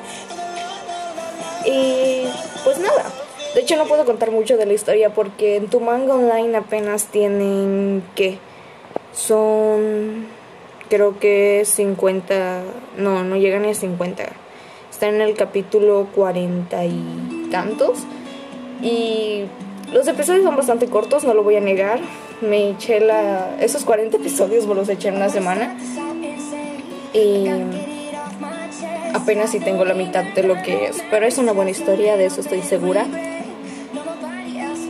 Y 1.65 2.25
pues 2.65 2.79
nada, 2.79 3.05
de 3.55 3.61
hecho 3.61 3.77
no 3.77 3.87
puedo 3.87 4.05
contar 4.05 4.31
mucho 4.31 4.57
de 4.57 4.67
la 4.67 4.73
historia 4.73 5.11
porque 5.11 5.57
en 5.57 5.69
tu 5.69 5.81
manga 5.81 6.15
online 6.15 6.57
apenas 6.57 7.05
tienen 7.07 8.03
que 8.17 8.39
son 9.13 10.27
creo 10.89 11.19
que 11.19 11.63
50, 11.65 12.63
no, 12.99 13.25
no 13.25 13.37
llegan 13.37 13.63
ni 13.63 13.71
a 13.71 13.75
50. 13.75 14.25
Están 15.03 15.17
en 15.17 15.23
el 15.23 15.35
capítulo 15.35 16.07
40 16.15 16.85
y 16.85 17.49
tantos. 17.51 18.05
Y 18.81 19.47
los 19.93 20.07
episodios 20.07 20.45
son 20.45 20.55
bastante 20.55 20.87
cortos, 20.87 21.25
no 21.25 21.35
lo 21.35 21.43
voy 21.43 21.57
a 21.57 21.61
negar. 21.61 21.99
Me 22.41 22.71
eché 22.71 23.01
la, 23.01 23.57
esos 23.61 23.85
40 23.85 24.19
episodios, 24.19 24.65
me 24.69 24.77
los 24.77 24.89
eché 24.89 25.09
en 25.09 25.17
una 25.17 25.29
semana. 25.29 25.77
Y 27.13 27.47
apenas 29.13 29.51
si 29.51 29.59
tengo 29.59 29.85
la 29.85 29.95
mitad 29.95 30.23
de 30.23 30.45
lo 30.45 30.63
que 30.63 30.85
es. 30.85 31.03
Pero 31.11 31.27
es 31.27 31.37
una 31.37 31.51
buena 31.51 31.73
historia, 31.73 32.17
de 32.17 32.27
eso 32.27 32.41
estoy 32.41 32.63
segura. 32.63 33.05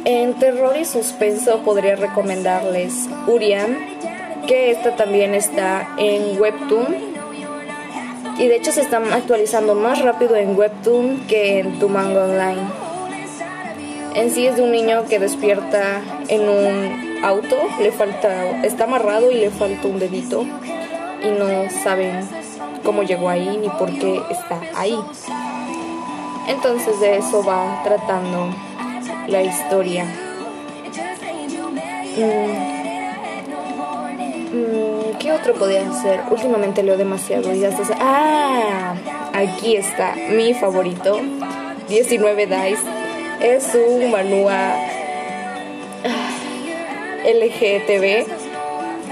En 0.04 0.34
terror 0.34 0.76
y 0.78 0.84
suspenso 0.84 1.60
podría 1.60 1.96
recomendarles 1.96 3.08
Urian, 3.26 3.78
que 4.46 4.72
esta 4.72 4.94
también 4.94 5.34
está 5.34 5.94
en 5.96 6.38
Webtoon. 6.38 7.11
Y 8.42 8.48
de 8.48 8.56
hecho 8.56 8.72
se 8.72 8.80
está 8.80 8.96
actualizando 8.96 9.76
más 9.76 10.02
rápido 10.02 10.34
en 10.34 10.58
Webtoon 10.58 11.28
que 11.28 11.60
en 11.60 11.78
tu 11.78 11.88
manga 11.88 12.24
online. 12.24 12.62
En 14.16 14.32
sí 14.32 14.48
es 14.48 14.56
de 14.56 14.62
un 14.62 14.72
niño 14.72 15.04
que 15.08 15.20
despierta 15.20 16.02
en 16.26 16.48
un 16.48 17.22
auto, 17.22 17.56
le 17.80 17.92
falta, 17.92 18.64
está 18.64 18.82
amarrado 18.82 19.30
y 19.30 19.36
le 19.36 19.50
falta 19.50 19.86
un 19.86 20.00
dedito 20.00 20.44
y 21.22 21.28
no 21.38 21.70
saben 21.84 22.28
cómo 22.82 23.04
llegó 23.04 23.28
ahí 23.28 23.58
ni 23.58 23.68
por 23.68 23.96
qué 23.96 24.20
está 24.28 24.60
ahí. 24.74 24.98
Entonces 26.48 26.98
de 26.98 27.18
eso 27.18 27.44
va 27.44 27.80
tratando 27.84 28.52
la 29.28 29.40
historia. 29.40 30.04
Mm, 32.16 32.82
mm, 34.56 34.91
¿Qué 35.18 35.32
otro 35.32 35.54
podía 35.54 35.88
hacer? 35.88 36.20
Últimamente 36.30 36.82
leo 36.82 36.96
demasiado 36.96 37.54
y 37.54 37.64
hasta... 37.64 37.82
Ah, 38.00 38.94
aquí 39.32 39.76
está 39.76 40.14
mi 40.30 40.54
favorito. 40.54 41.20
19 41.88 42.46
Dice. 42.46 42.82
Es 43.40 43.74
un 43.74 44.10
manua 44.10 44.76
LGTB. 47.24 48.26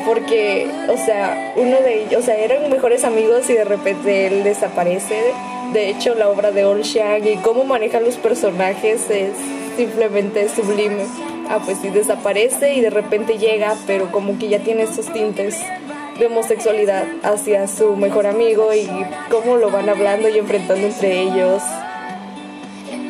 Porque, 0.07 0.67
o 0.89 0.97
sea, 0.97 1.53
uno 1.57 1.77
de 1.77 2.05
ellos, 2.05 2.23
o 2.23 2.25
sea, 2.25 2.37
eran 2.37 2.71
mejores 2.71 3.05
amigos 3.05 3.51
y 3.51 3.53
de 3.53 3.65
repente 3.65 4.27
él 4.27 4.45
desaparece. 4.45 5.35
De 5.75 5.91
hecho, 5.91 6.15
la 6.15 6.29
obra 6.31 6.53
de 6.53 6.65
Olshang 6.65 7.27
y 7.27 7.37
cómo 7.37 7.65
maneja 7.65 8.01
los 8.01 8.17
personajes 8.17 9.11
es 9.11 9.33
simplemente 9.77 10.49
sublime. 10.49 11.05
Ah, 11.53 11.59
pues 11.65 11.79
sí, 11.79 11.89
desaparece 11.89 12.75
y 12.75 12.81
de 12.81 12.91
repente 12.91 13.37
llega, 13.37 13.75
pero 13.85 14.13
como 14.13 14.39
que 14.39 14.49
ya 14.49 14.61
tiene 14.61 14.85
esos 14.85 15.13
tintes 15.13 15.59
de 16.17 16.27
homosexualidad 16.27 17.05
hacia 17.25 17.67
su 17.67 17.97
mejor 17.97 18.29
amigo 18.29 18.73
y 18.73 18.89
cómo 19.33 19.57
lo 19.57 19.69
van 19.69 19.89
hablando 19.89 20.29
y 20.29 20.39
enfrentando 20.39 20.87
entre 20.87 21.23
ellos. 21.23 21.61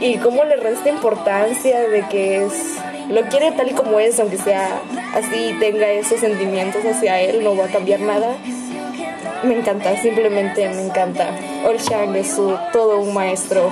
Y 0.00 0.16
cómo 0.16 0.44
le 0.44 0.56
resta 0.56 0.88
importancia 0.88 1.80
de 1.80 2.08
que 2.08 2.46
es, 2.46 2.78
lo 3.10 3.20
quiere 3.24 3.52
tal 3.52 3.72
y 3.72 3.74
como 3.74 4.00
es, 4.00 4.18
aunque 4.18 4.38
sea 4.38 4.80
así 5.14 5.54
tenga 5.60 5.90
esos 5.90 6.20
sentimientos 6.20 6.82
hacia 6.82 7.20
él, 7.20 7.44
no 7.44 7.54
va 7.54 7.66
a 7.66 7.68
cambiar 7.68 8.00
nada. 8.00 8.36
Me 9.42 9.54
encanta, 9.54 9.94
simplemente 10.00 10.66
me 10.66 10.86
encanta. 10.86 11.28
Olshang 11.66 12.16
es 12.16 12.32
su, 12.32 12.56
todo 12.72 13.00
un 13.00 13.12
maestro 13.12 13.68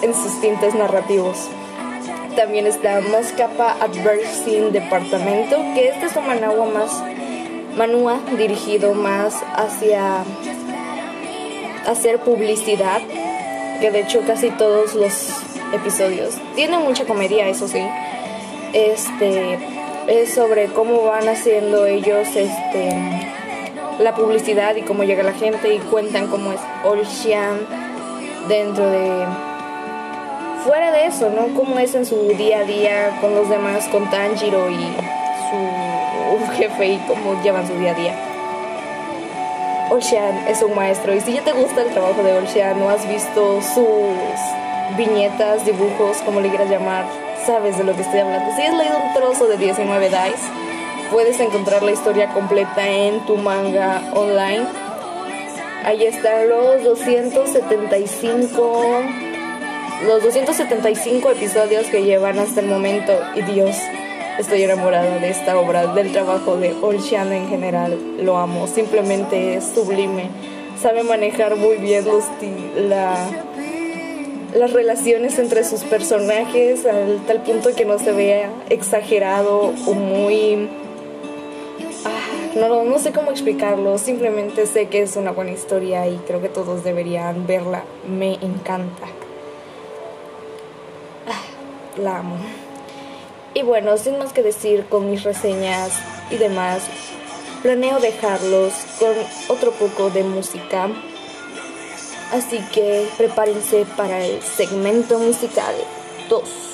en 0.00 0.14
sus 0.14 0.40
tintes 0.40 0.76
narrativos. 0.76 1.48
También 2.36 2.66
está 2.66 3.00
Moscapa 3.00 3.76
Adversing 3.80 4.72
Departamento, 4.72 5.56
que 5.74 5.88
este 5.88 6.06
es 6.06 6.16
un 6.16 6.26
managua 6.26 6.66
más 6.66 7.02
manua 7.76 8.20
dirigido 8.36 8.94
más 8.94 9.34
hacia 9.54 10.24
hacer 11.86 12.18
publicidad, 12.20 13.00
que 13.80 13.90
de 13.90 14.00
hecho 14.00 14.22
casi 14.26 14.50
todos 14.50 14.94
los 14.94 15.30
episodios 15.72 16.34
tienen 16.54 16.80
mucha 16.82 17.04
comedia, 17.04 17.48
eso 17.48 17.68
sí. 17.68 17.82
Este 18.72 19.58
es 20.06 20.34
sobre 20.34 20.66
cómo 20.66 21.04
van 21.04 21.28
haciendo 21.28 21.86
ellos 21.86 22.28
este 22.34 22.90
la 23.98 24.14
publicidad 24.14 24.76
y 24.76 24.82
cómo 24.82 25.04
llega 25.04 25.22
la 25.22 25.34
gente 25.34 25.74
y 25.74 25.78
cuentan 25.78 26.28
cómo 26.28 26.52
es 26.52 26.60
Olshan 26.84 27.58
dentro 28.48 28.88
de 28.88 29.49
fuera 30.64 30.92
de 30.92 31.06
eso, 31.06 31.30
¿no? 31.30 31.54
Cómo 31.54 31.78
es 31.78 31.94
en 31.94 32.04
su 32.04 32.16
día 32.36 32.60
a 32.60 32.64
día 32.64 33.18
con 33.20 33.34
los 33.34 33.48
demás, 33.48 33.88
con 33.88 34.08
Tanjiro 34.10 34.70
y 34.70 34.94
su 35.50 36.52
jefe 36.52 36.86
y 36.86 36.98
cómo 37.08 37.42
llevan 37.42 37.66
su 37.66 37.74
día 37.78 37.92
a 37.92 37.94
día. 37.94 38.14
Olshan 39.90 40.46
es 40.46 40.62
un 40.62 40.74
maestro 40.74 41.14
y 41.14 41.20
si 41.20 41.32
ya 41.32 41.42
te 41.42 41.52
gusta 41.52 41.82
el 41.82 41.90
trabajo 41.90 42.22
de 42.22 42.34
Olshan, 42.34 42.78
no 42.78 42.90
has 42.90 43.08
visto 43.08 43.60
sus 43.62 44.96
viñetas, 44.96 45.64
dibujos, 45.64 46.18
como 46.18 46.40
le 46.40 46.48
quieras 46.48 46.70
llamar, 46.70 47.04
sabes 47.44 47.76
de 47.76 47.84
lo 47.84 47.96
que 47.96 48.02
estoy 48.02 48.20
hablando. 48.20 48.54
Si 48.54 48.62
has 48.62 48.74
leído 48.74 48.98
un 48.98 49.14
trozo 49.14 49.48
de 49.48 49.56
19 49.56 50.08
Dice, 50.08 50.20
puedes 51.10 51.40
encontrar 51.40 51.82
la 51.82 51.92
historia 51.92 52.32
completa 52.32 52.88
en 52.88 53.24
tu 53.26 53.36
manga 53.36 54.02
online. 54.14 54.66
Ahí 55.84 56.04
están 56.04 56.48
los 56.48 56.84
275 56.84 59.29
los 60.06 60.22
275 60.22 61.30
episodios 61.30 61.86
que 61.86 62.02
llevan 62.02 62.38
hasta 62.38 62.60
el 62.60 62.66
momento 62.66 63.12
y 63.34 63.42
Dios, 63.42 63.76
estoy 64.38 64.62
enamorada 64.62 65.18
de 65.18 65.28
esta 65.28 65.58
obra, 65.58 65.94
del 65.94 66.12
trabajo 66.12 66.56
de 66.56 66.74
Olshan 66.80 67.32
en 67.32 67.48
general, 67.48 67.98
lo 68.22 68.38
amo, 68.38 68.66
simplemente 68.66 69.56
es 69.56 69.64
sublime, 69.74 70.30
sabe 70.80 71.02
manejar 71.02 71.56
muy 71.56 71.76
bien 71.76 72.06
los 72.06 72.24
la, 72.76 73.14
las 74.54 74.72
relaciones 74.72 75.38
entre 75.38 75.64
sus 75.64 75.82
personajes 75.82 76.86
al 76.86 77.18
tal 77.26 77.42
punto 77.42 77.74
que 77.76 77.84
no 77.84 77.98
se 77.98 78.12
vea 78.12 78.50
exagerado 78.70 79.74
o 79.86 79.92
muy... 79.92 80.68
Ah, 82.06 82.56
no, 82.56 82.84
no 82.84 82.98
sé 82.98 83.12
cómo 83.12 83.30
explicarlo, 83.30 83.98
simplemente 83.98 84.66
sé 84.66 84.86
que 84.86 85.02
es 85.02 85.16
una 85.16 85.32
buena 85.32 85.50
historia 85.50 86.08
y 86.08 86.16
creo 86.26 86.40
que 86.40 86.48
todos 86.48 86.82
deberían 86.82 87.46
verla, 87.46 87.84
me 88.08 88.34
encanta 88.34 89.06
la 92.00 92.18
amo. 92.18 92.36
Y 93.54 93.62
bueno, 93.62 93.96
sin 93.96 94.18
más 94.18 94.32
que 94.32 94.42
decir 94.42 94.86
con 94.88 95.10
mis 95.10 95.24
reseñas 95.24 95.92
y 96.30 96.36
demás, 96.36 96.82
planeo 97.62 98.00
dejarlos 98.00 98.72
con 98.98 99.12
otro 99.48 99.72
poco 99.72 100.10
de 100.10 100.24
música. 100.24 100.88
Así 102.32 102.60
que 102.72 103.08
prepárense 103.18 103.84
para 103.96 104.24
el 104.24 104.40
segmento 104.40 105.18
musical 105.18 105.74
2. 106.28 106.69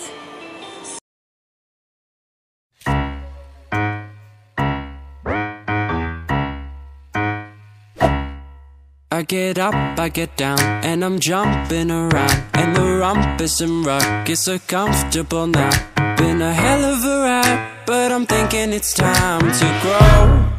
I 9.17 9.23
get 9.23 9.57
up, 9.57 9.75
I 9.99 10.11
get 10.11 10.37
down, 10.37 10.61
and 10.61 11.03
I'm 11.03 11.19
jumping 11.19 11.91
around. 11.91 12.43
And 12.53 12.77
the 12.77 12.83
rumpus 13.01 13.63
and 13.63 14.29
is 14.29 14.45
so 14.45 14.59
comfortable 14.59 15.47
now. 15.47 15.71
Been 16.19 16.43
a 16.43 16.53
hell 16.53 16.85
of 16.85 17.03
a 17.03 17.23
ride, 17.23 17.79
but 17.87 18.13
I'm 18.13 18.27
thinking 18.27 18.75
it's 18.75 18.93
time 18.93 19.41
to 19.41 19.67
grow. 19.81 20.53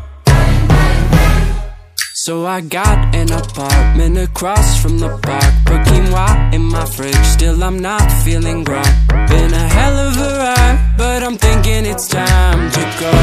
So 2.25 2.47
I 2.47 2.61
got 2.61 3.13
an 3.15 3.31
apartment 3.31 4.17
across 4.17 4.81
from 4.81 4.97
the 4.97 5.09
park. 5.19 5.53
Put 5.67 5.81
quinoa 5.85 6.51
in 6.51 6.63
my 6.63 6.85
fridge, 6.85 7.25
still 7.25 7.63
I'm 7.63 7.77
not 7.77 8.11
feeling 8.23 8.63
grown. 8.63 8.91
Been 9.29 9.53
a 9.53 9.67
hell 9.77 9.99
of 10.07 10.17
a 10.17 10.31
ride, 10.39 10.95
but 10.97 11.21
I'm 11.21 11.37
thinking 11.37 11.85
it's 11.85 12.07
time 12.07 12.71
to 12.71 12.83
go. 12.99 13.13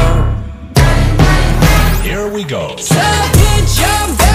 Here 2.03 2.31
we 2.33 2.45
go. 2.45 2.77
So 2.77 2.95
put 3.33 3.79
your 3.81 4.34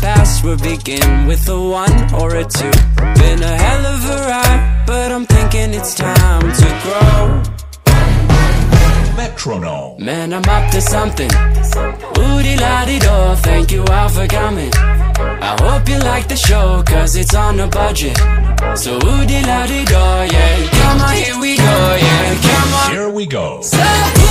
password 0.51 0.77
begin 0.77 1.27
with 1.27 1.47
a 1.49 1.59
one 1.59 2.13
or 2.13 2.35
a 2.35 2.43
two? 2.43 2.71
Been 3.19 3.41
a 3.41 3.57
hell 3.57 3.85
of 3.85 4.09
a 4.09 4.17
ride 4.27 4.83
But 4.85 5.11
I'm 5.11 5.25
thinking 5.25 5.73
it's 5.73 5.95
time 5.95 6.41
to 6.41 6.79
grow 6.83 7.43
Metronome. 9.15 10.03
Man, 10.03 10.33
I'm 10.33 10.43
up 10.45 10.71
to 10.71 10.81
something. 10.81 11.29
Woody 12.15 12.57
la 12.57 12.85
di 12.85 12.97
do, 12.99 13.35
thank 13.41 13.71
you 13.71 13.83
all 13.85 14.09
for 14.09 14.27
coming. 14.27 14.71
I 14.73 15.55
hope 15.61 15.87
you 15.87 15.99
like 15.99 16.27
the 16.27 16.35
show, 16.35 16.81
cause 16.85 17.15
it's 17.15 17.35
on 17.35 17.59
a 17.59 17.67
budget. 17.67 18.17
So 18.75 18.93
woody 19.03 19.43
la 19.43 19.67
di 19.67 19.85
do, 19.85 19.93
yeah. 19.93 20.69
Come 20.71 21.01
on, 21.01 21.15
here 21.15 21.39
we 21.39 21.57
go, 21.57 21.97
yeah. 22.01 22.41
Come 22.41 22.73
on. 22.73 22.91
Here 22.91 23.09
we 23.09 23.25
go. 23.27 23.61
So 23.61 24.30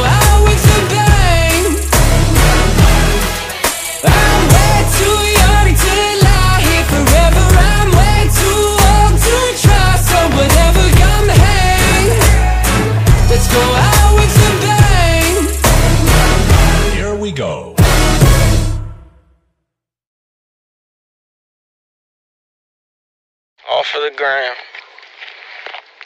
the 24.11 24.17
gram. 24.17 24.55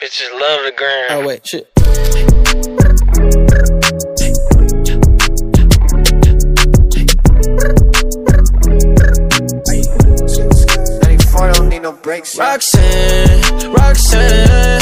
Bitches 0.00 0.30
love 0.32 0.64
the 0.64 0.72
gram. 0.76 1.06
Oh 1.10 1.26
wait, 1.26 1.46
shit. 1.46 1.72
don't 11.52 11.68
need 11.68 11.82
no 11.82 11.92
breaks. 11.92 12.36
Roxanne, 12.38 13.72
Roxanne, 13.72 14.80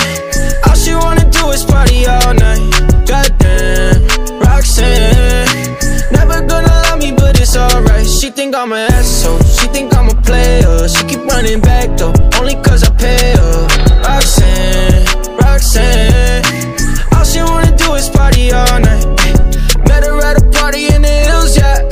all 0.67 0.75
she 0.75 0.95
wanna 0.95 1.29
do 1.31 1.51
is 1.51 1.65
party 1.65 2.07
all 2.07 2.35
night. 2.35 2.71
Goddamn, 3.07 4.41
Roxanne, 4.41 5.77
never 6.13 6.41
gonna 6.47 6.69
love 6.69 6.99
me, 6.99 7.13
but 7.13 7.41
it's 7.41 7.57
alright. 7.57 8.07
She 8.07 8.31
think 8.31 8.55
I'm 8.55 8.73
an 8.73 8.91
player. 10.85 10.89
She 10.89 11.05
keep 11.07 11.25
running 11.27 11.61
back 11.61 11.97
though, 11.97 12.13
only 12.39 12.55
cause 12.63 12.83
I 12.83 12.91
pay 12.97 13.35
her. 13.37 13.67
Roxanne, 14.03 15.37
Roxanne, 15.37 16.45
all 17.15 17.25
she 17.25 17.41
wanna 17.41 17.77
do 17.77 17.95
is 17.95 18.09
party 18.09 18.53
all 18.53 18.81
night. 18.81 19.07
Met 19.89 20.05
her 20.05 20.21
at 20.23 20.43
a 20.43 20.51
party 20.51 20.87
in 20.95 21.03
the 21.03 21.09
hills, 21.09 21.57
yeah. 21.57 21.89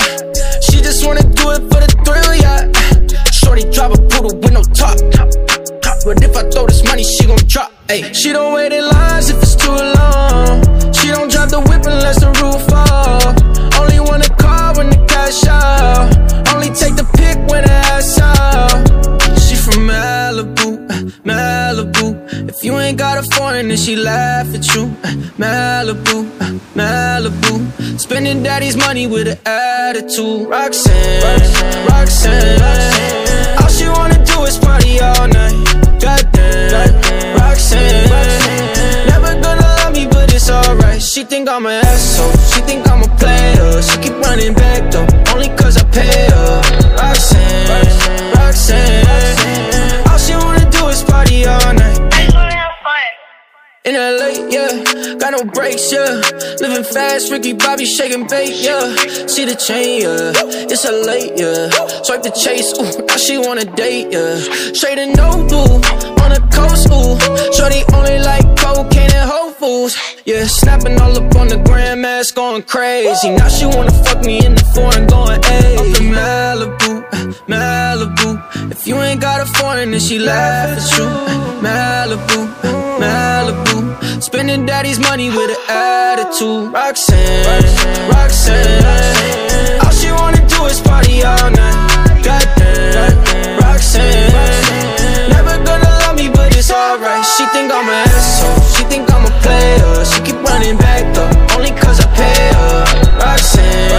She 0.61 0.81
just 0.81 1.05
wanna 1.07 1.22
do 1.22 1.50
it 1.50 1.62
for 1.70 1.81
the 1.81 1.90
thrill, 2.05 2.35
yeah. 2.35 2.70
Shorty 3.31 3.64
drive 3.70 3.92
a 3.92 3.98
poodle 4.09 4.37
with 4.38 4.52
no 4.52 4.62
top. 4.62 4.98
But 6.05 6.20
if 6.24 6.37
I 6.37 6.42
throw 6.50 6.66
this 6.66 6.83
money, 6.83 7.05
she 7.05 7.26
gon' 7.26 7.38
drop. 7.46 7.70
Ay. 7.88 8.11
She 8.12 8.33
don't 8.33 8.52
wait 8.55 8.72
in 8.72 8.85
lines 8.88 9.31
if 9.31 9.40
it's 9.40 9.55
too 9.55 9.70
long. 9.70 10.61
She 10.92 11.09
don't 11.09 11.31
drive 11.31 11.50
the 11.50 11.61
whip 11.61 11.87
unless 11.87 12.18
the 12.18 12.31
roof 12.42 12.61
fall. 12.66 13.22
Only 13.81 14.00
wanna 14.00 14.28
call 14.35 14.74
when 14.74 14.90
the 14.90 14.98
cash 15.07 15.46
out. 15.46 16.11
Only 16.52 16.70
take 16.70 16.96
the 16.96 17.07
pick 17.14 17.38
when 17.48 17.62
the 17.62 17.82
out. 18.21 18.71
She 19.45 19.55
from 19.57 19.87
Malibu, 19.87 20.69
uh, 20.91 20.95
Malibu. 21.25 22.49
If 22.49 22.65
you 22.65 22.79
ain't 22.79 22.99
got 22.99 23.19
a 23.19 23.23
foreign, 23.37 23.69
then 23.69 23.77
she 23.77 23.97
laugh 23.97 24.53
at 24.55 24.65
you. 24.75 24.85
Uh, 25.05 25.15
Malibu, 25.43 26.17
uh, 26.41 26.59
Malibu. 26.75 27.99
Spending 27.99 28.43
daddy's 28.43 28.77
money 28.77 29.07
with 29.07 29.29
an 29.29 29.38
attitude. 29.47 30.49
Roxanne, 30.49 31.23
Roxanne, 31.23 32.61
Roxanne. 32.61 33.59
All 33.61 33.69
she 33.69 33.87
wanna 33.88 34.25
do 34.25 34.43
is 34.45 34.59
party 34.59 35.01
all 35.01 35.29
night. 35.29 35.57
Goddamn, 36.01 37.38
Roxanne. 37.38 38.09
Never 39.12 39.33
gonna 39.41 39.61
love 39.79 39.93
me, 39.95 40.07
but 40.07 40.33
it's 40.35 40.51
alright. 40.51 41.01
She 41.01 41.22
think 41.24 41.49
I'm 41.49 41.66
an 41.66 41.85
asshole. 41.85 42.33
She 42.51 42.61
think 42.62 42.89
I'm 42.91 43.03
a 43.03 43.16
player. 43.16 43.83
She 43.83 43.97
keep 43.99 44.14
running 44.26 44.55
back 44.55 44.91
though, 44.91 45.07
only 45.33 45.49
cause 45.61 45.76
I 45.76 45.85
pay 45.91 46.29
her. 46.31 46.72
In 53.85 53.95
LA, 53.95 54.47
yeah, 54.49 55.16
got 55.18 55.33
no 55.33 55.43
brakes, 55.43 55.91
yeah. 55.91 56.22
Living 56.61 56.85
fast, 56.85 57.33
Ricky 57.33 57.53
Bobby 57.53 57.85
shaking 57.85 58.28
bait, 58.28 58.55
yeah. 58.62 58.95
See 59.26 59.45
the 59.45 59.57
chain, 59.57 60.03
yeah. 60.03 60.30
It's 60.70 60.85
a 60.85 60.93
late, 60.93 61.33
yeah. 61.35 61.68
Swipe 62.05 62.22
the 62.22 62.30
chase, 62.30 62.72
ooh, 62.78 63.05
now 63.07 63.16
she 63.16 63.39
wanna 63.39 63.64
date, 63.64 64.12
yeah. 64.12 64.39
Straight 64.72 64.99
and 64.99 65.16
no 65.16 65.33
blue, 65.49 65.83
on 66.22 66.30
the 66.30 66.39
coast, 66.55 66.87
ooh. 66.95 67.18
Shorty 67.53 67.83
only 67.93 68.20
like 68.22 68.47
cocaine 68.57 69.11
and 69.11 69.28
Whole 69.28 69.51
Foods, 69.51 69.99
yeah. 70.26 70.47
Snapping 70.47 71.01
all 71.01 71.16
up 71.16 71.35
on 71.35 71.49
the 71.49 71.57
grandmas, 71.66 72.30
going 72.30 72.62
crazy. 72.62 73.30
Now 73.30 73.49
she 73.49 73.66
wanna 73.66 73.91
fuck 74.05 74.24
me 74.24 74.47
in 74.47 74.55
the 74.55 74.64
foreign, 74.76 75.09
going 75.09 75.43
hey. 75.43 75.74
Up 75.74 75.87
in 75.99 76.14
Malibu, 76.14 77.01
Malibu. 77.47 78.71
If 78.71 78.87
you 78.87 78.97
ain't 79.01 79.21
got 79.21 79.41
a 79.41 79.47
foreign, 79.47 79.91
then 79.91 80.01
she 80.01 80.19
laugh 80.19 80.71
at 80.79 80.99
you. 80.99 81.05
Malibu, 81.65 82.49
Malibu. 82.99 84.23
Spending 84.23 84.67
daddy's 84.67 84.99
money 84.99 85.29
with 85.29 85.51
an 85.51 85.57
attitude. 85.69 86.73
Roxanne, 86.73 87.45
Roxanne. 88.11 89.81
All 89.85 89.93
she 89.93 90.11
wanna 90.11 90.47
do 90.49 90.65
is 90.67 90.81
party 90.81 91.23
all 91.23 91.51
night. 91.51 92.23
Goddamn, 92.25 93.59
Roxanne. 93.61 94.33
Never 95.29 95.59
gonna 95.65 95.91
love 96.01 96.17
me, 96.17 96.29
but 96.29 96.57
it's 96.57 96.71
alright. 96.71 97.25
She 97.25 97.45
think 97.47 97.71
I'm 97.73 97.89
an 97.89 98.09
asshole. 98.09 98.61
She 98.75 98.85
think 98.85 99.13
I'm 99.13 99.25
a 99.27 99.31
player. 99.43 100.05
She 100.05 100.21
keep 100.23 100.43
running 100.49 100.77
back 100.79 101.13
though, 101.15 101.57
only 101.57 101.73
cause 101.73 102.01
I 102.01 102.07
pay 102.17 102.53
her. 102.57 102.85
Roxanne, 103.21 103.91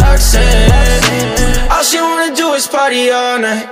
Roxanne. 0.00 0.70
All 0.70 1.33
party 2.84 3.10
all 3.10 3.38
night. 3.38 3.66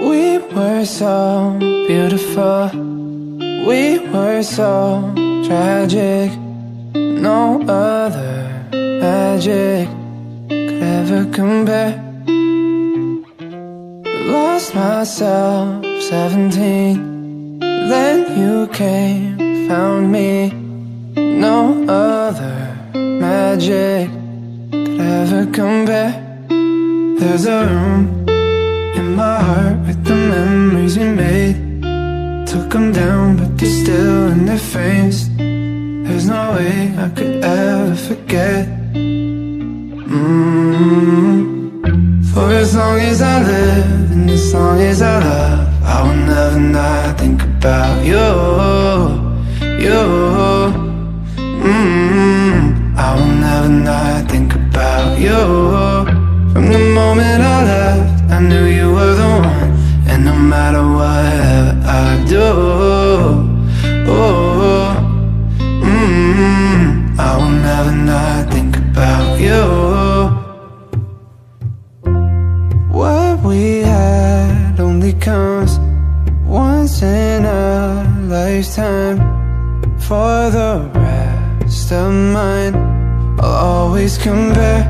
We 0.00 0.38
were 0.52 0.84
so 0.84 1.56
beautiful. 1.86 2.70
We 3.68 3.98
were 4.12 4.42
so 4.42 5.12
tragic. 5.46 6.32
No 6.96 7.62
other 7.68 8.66
magic 8.72 9.97
ever 10.88 11.24
compare. 11.40 11.94
Lost 14.34 14.74
myself, 14.74 15.84
17. 16.02 17.58
Then 17.92 18.16
you 18.40 18.66
came, 18.68 19.68
found 19.68 20.10
me. 20.12 20.50
No 21.46 21.58
other 21.88 22.56
magic 22.94 24.10
could 24.70 25.00
ever 25.00 25.42
compare. 25.60 26.12
There's 27.20 27.46
a 27.46 27.60
room 27.70 28.02
in 28.98 29.06
my 29.14 29.36
heart 29.48 29.78
with 29.86 30.00
the 30.04 30.16
memories 30.34 30.94
we 30.98 31.08
made. 31.24 31.56
Took 32.52 32.70
them 32.70 32.92
down, 32.92 33.36
but 33.38 33.50
they're 33.58 33.78
still 33.82 34.28
in 34.34 34.46
their 34.46 34.64
frames. 34.72 35.18
There's 36.06 36.28
no 36.36 36.42
way 36.56 36.94
I 37.04 37.08
could 37.16 37.44
ever 37.44 37.94
forget. 37.94 38.77
Mm. 40.08 41.84
For 42.32 42.50
as 42.50 42.74
long 42.74 42.98
as 42.98 43.20
I 43.20 43.42
live, 43.42 44.10
and 44.10 44.30
as 44.30 44.54
long 44.54 44.80
as 44.80 45.02
I 45.02 45.18
love, 45.18 45.68
I 45.84 46.02
will 46.02 46.16
never 46.16 46.58
not 46.58 47.18
think 47.18 47.42
about 47.42 48.02
you, 48.06 48.28
you. 49.84 50.00
Mm. 51.36 52.96
I 52.96 53.14
will 53.16 53.34
never 53.34 53.68
not 53.68 54.30
think 54.30 54.54
about 54.54 55.18
you. 55.18 55.44
From 56.54 56.72
the 56.72 56.78
moment 56.78 57.42
I 57.42 57.64
left, 57.64 58.32
I 58.32 58.40
knew 58.40 58.64
you 58.64 58.90
were 58.90 59.14
the 59.14 59.28
one, 59.44 59.76
and 60.08 60.24
no 60.24 60.32
matter 60.32 60.84
what 60.88 61.84
I 61.84 62.24
do, 62.26 62.46
oh. 64.08 64.97
Always 84.18 84.22
compare 84.22 84.84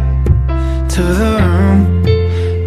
to 0.88 1.02
the 1.02 1.38
room 1.40 2.06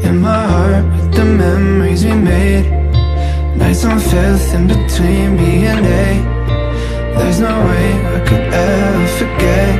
in 0.03 0.19
my 0.19 0.47
heart 0.47 0.85
with 0.85 1.13
the 1.13 1.25
memories 1.25 2.05
we 2.05 2.13
made. 2.13 2.69
Nights 3.55 3.85
on 3.85 3.99
fifth 3.99 4.53
in 4.53 4.67
between 4.67 5.37
B 5.37 5.65
and 5.65 5.85
A. 5.85 7.17
There's 7.17 7.39
no 7.39 7.65
way 7.65 7.93
I 8.15 8.19
could 8.27 8.53
ever 8.53 9.07
forget. 9.17 9.79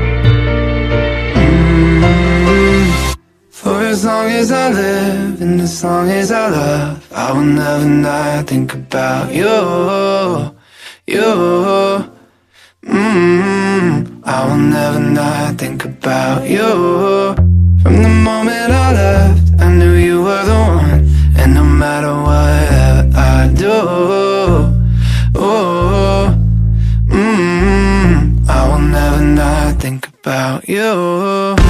Mm. 1.36 3.16
For 3.50 3.82
as 3.84 4.06
long 4.06 4.28
as 4.32 4.52
I 4.52 4.70
live 4.70 5.42
and 5.42 5.62
as 5.62 5.84
long 5.84 6.10
as 6.10 6.32
I 6.32 6.50
love, 6.50 7.12
I 7.12 7.32
will 7.32 7.42
never 7.42 7.86
not 7.86 8.48
think 8.48 8.74
about 8.74 9.34
you, 9.34 10.56
you. 11.08 12.12
Mm. 12.84 13.61
I 14.34 14.48
will 14.48 14.56
never 14.56 15.00
not 15.02 15.58
think 15.58 15.84
about 15.84 16.50
you. 16.50 17.36
From 17.84 17.96
the 18.02 18.08
moment 18.08 18.72
I 18.72 18.94
left, 18.94 19.62
I 19.62 19.68
knew 19.78 19.94
you 19.96 20.22
were 20.24 20.46
the 20.46 20.60
one, 20.80 21.06
and 21.36 21.54
no 21.54 21.66
matter 21.66 22.14
what 22.28 23.14
I 23.14 23.52
do, 23.54 23.78
oh. 25.36 26.34
Mm, 27.08 28.48
I 28.48 28.70
will 28.70 28.86
never 28.98 29.22
not 29.22 29.82
think 29.82 30.08
about 30.08 30.70
you. 30.70 31.61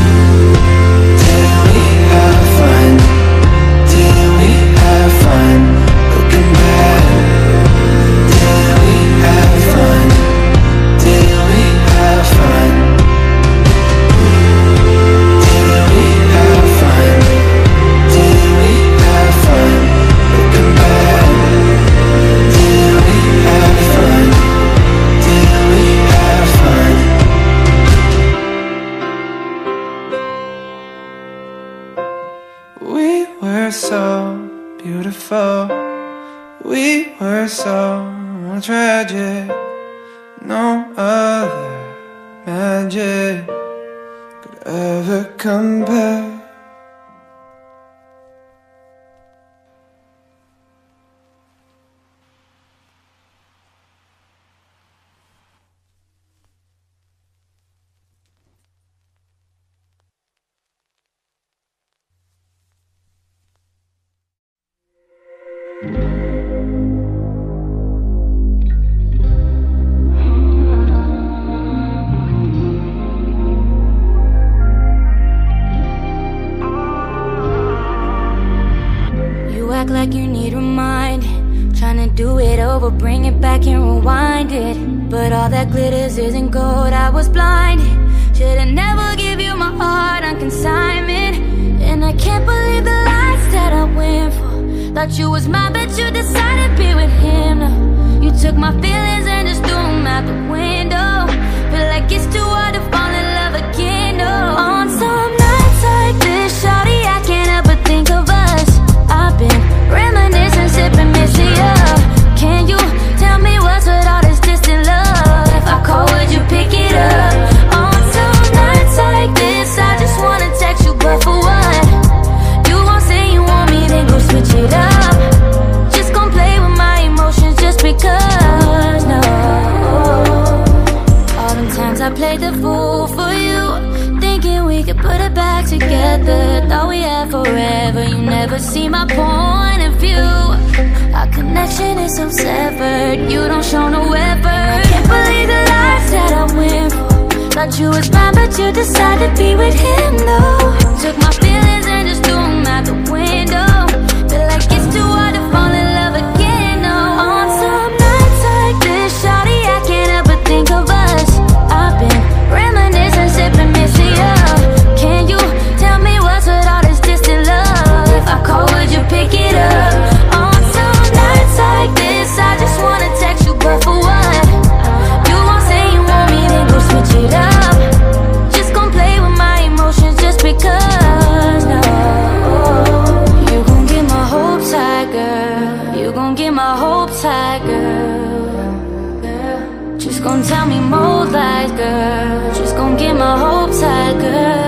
gon' 190.22 190.43
tell 190.43 190.65
me 190.67 190.80
more 190.80 191.26
lies, 191.26 191.72
girl. 191.72 192.53
She's 192.53 192.74
gon' 192.74 192.95
get 192.97 193.15
my 193.15 193.38
hopes 193.38 193.82
high, 193.82 194.13
girl. 194.13 194.61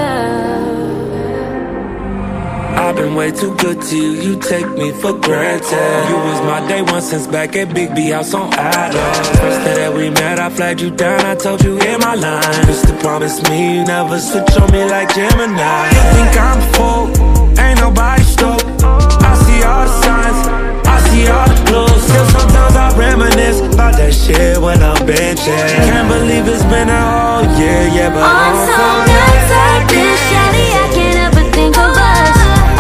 I've 2.75 2.95
been 2.95 3.15
way 3.15 3.31
too 3.31 3.55
good 3.57 3.81
to 3.81 3.95
you, 3.95 4.11
you 4.21 4.39
take 4.39 4.67
me 4.71 4.91
for 4.91 5.13
granted. 5.13 6.09
You 6.09 6.15
was 6.15 6.41
my 6.41 6.67
day 6.67 6.81
one 6.81 7.01
since 7.01 7.27
back 7.27 7.55
at 7.55 7.73
Big 7.73 7.95
B 7.95 8.09
House 8.09 8.33
on 8.33 8.51
Adams. 8.53 9.29
First 9.39 9.63
day 9.63 9.75
that 9.75 9.93
we 9.93 10.09
met, 10.09 10.39
I 10.39 10.49
flagged 10.49 10.81
you 10.81 10.89
down, 10.89 11.21
I 11.25 11.35
told 11.35 11.63
you 11.63 11.77
in 11.77 11.99
my 11.99 12.15
line. 12.15 12.67
Used 12.67 12.87
to 12.87 12.95
promise 12.97 13.41
me 13.47 13.77
you 13.77 13.85
never 13.85 14.19
switch 14.19 14.57
on 14.57 14.71
me 14.71 14.83
like 14.85 15.13
Gemini. 15.13 15.89
You 15.89 16.03
think 16.15 16.37
I'm 16.41 16.61
full, 16.73 17.59
ain't 17.59 17.79
nobody 17.79 18.23
stoked. 18.23 18.65
I 18.83 19.35
see 19.45 19.63
all 19.63 19.85
the 19.85 20.01
signs 20.01 20.72
see 21.13 21.27
all 21.29 21.47
the 21.47 21.57
clues. 21.69 22.01
Still 22.09 22.27
sometimes 22.33 22.75
I 22.75 22.87
reminisce 22.97 23.61
about 23.61 23.93
that 24.01 24.13
shit 24.13 24.57
when 24.57 24.81
I'm 24.81 24.97
benching. 25.05 25.69
Can't 25.85 26.09
believe 26.09 26.45
it's 26.49 26.65
been 26.65 26.89
a 26.89 27.01
whole 27.13 27.45
year, 27.59 27.81
yeah, 27.93 28.09
but 28.09 28.25
On 28.25 28.33
I'm 28.33 28.57
some 28.73 29.05
nights 29.13 29.49
like 29.53 29.85
this, 29.93 30.21
I 30.33 30.87
can't 30.97 31.17
help 31.21 31.33
but 31.37 31.49
think 31.53 31.75
of 31.77 31.93
us. 31.93 32.37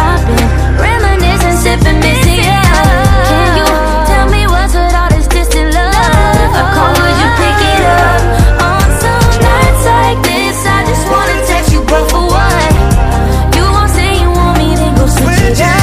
I've 0.09 0.23
been 0.25 0.49
reminiscing, 0.81 1.57
sipping 1.61 1.99
Can 2.01 3.49
you 3.59 3.69
tell 4.09 4.27
me 4.33 4.41
what's 4.49 4.73
with 4.73 4.97
all 4.97 5.09
this 5.13 5.29
distant 5.29 5.69
love? 5.77 5.93
If 5.93 6.57
I 6.57 6.63
call, 6.73 6.91
would 6.97 7.15
you 7.21 7.29
pick 7.37 7.59
it 7.73 7.81
up? 8.01 8.21
On 8.65 8.87
some 9.03 9.29
nights 9.45 9.83
like 9.93 10.19
this, 10.25 10.57
I 10.65 10.79
just 10.89 11.05
wanna 11.11 11.37
text 11.45 11.69
you, 11.73 11.81
bro, 11.85 12.01
for 12.09 12.25
what? 12.33 12.73
You 13.53 13.63
won't 13.69 13.91
say 13.93 14.09
you 14.17 14.29
want 14.33 14.57
me, 14.57 14.73
then 14.73 14.93
go 14.97 15.05
switch 15.05 15.61
it 15.61 15.82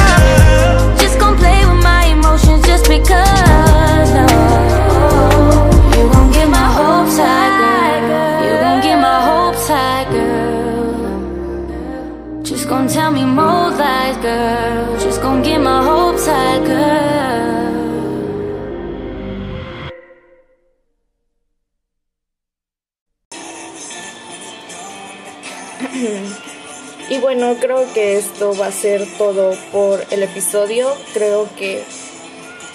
creo 27.61 27.85
que 27.93 28.17
esto 28.17 28.53
va 28.59 28.65
a 28.65 28.71
ser 28.71 29.05
todo 29.17 29.53
por 29.71 30.03
el 30.09 30.23
episodio. 30.23 30.91
Creo 31.13 31.47
que 31.55 31.83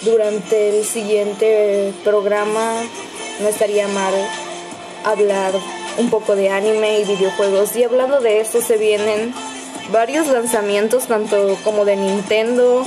durante 0.01 0.79
el 0.79 0.85
siguiente 0.85 1.93
programa 2.03 2.71
no 3.41 3.49
estaría 3.49 3.87
mal 3.89 4.13
hablar 5.03 5.53
un 5.97 6.09
poco 6.09 6.35
de 6.35 6.49
anime 6.49 7.01
y 7.01 7.03
videojuegos. 7.03 7.75
Y 7.75 7.83
hablando 7.83 8.21
de 8.21 8.39
esto, 8.39 8.61
se 8.61 8.77
vienen 8.77 9.33
varios 9.91 10.27
lanzamientos, 10.27 11.07
tanto 11.07 11.57
como 11.63 11.83
de 11.83 11.97
Nintendo, 11.97 12.85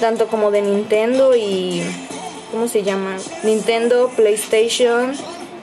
tanto 0.00 0.28
como 0.28 0.50
de 0.50 0.62
Nintendo 0.62 1.34
y. 1.36 1.82
¿Cómo 2.52 2.68
se 2.68 2.82
llama? 2.82 3.16
Nintendo, 3.42 4.10
PlayStation 4.14 5.16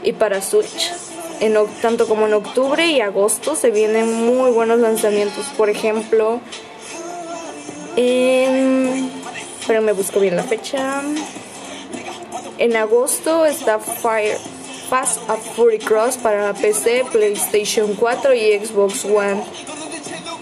y 0.03 0.11
para 0.13 0.41
Switch. 0.41 1.08
En, 1.41 1.55
tanto 1.81 2.07
como 2.07 2.27
en 2.27 2.33
octubre 2.33 2.85
y 2.85 2.99
agosto 3.01 3.55
se 3.55 3.71
vienen 3.71 4.25
muy 4.25 4.51
buenos 4.51 4.79
lanzamientos. 4.79 5.45
Por 5.57 5.69
ejemplo, 5.69 6.41
en. 7.95 9.11
Pero 9.67 9.81
me 9.81 9.91
busco 9.93 10.19
bien 10.19 10.35
la 10.35 10.43
fecha. 10.43 11.01
En 12.57 12.75
agosto 12.75 13.45
está 13.45 13.79
Fire 13.79 14.37
Fast 14.89 15.29
and 15.29 15.41
Fury 15.55 15.79
Cross 15.79 16.17
para 16.17 16.53
PC, 16.53 17.05
PlayStation 17.11 17.93
4 17.95 18.33
y 18.33 18.59
Xbox 18.59 19.05
One. 19.05 19.41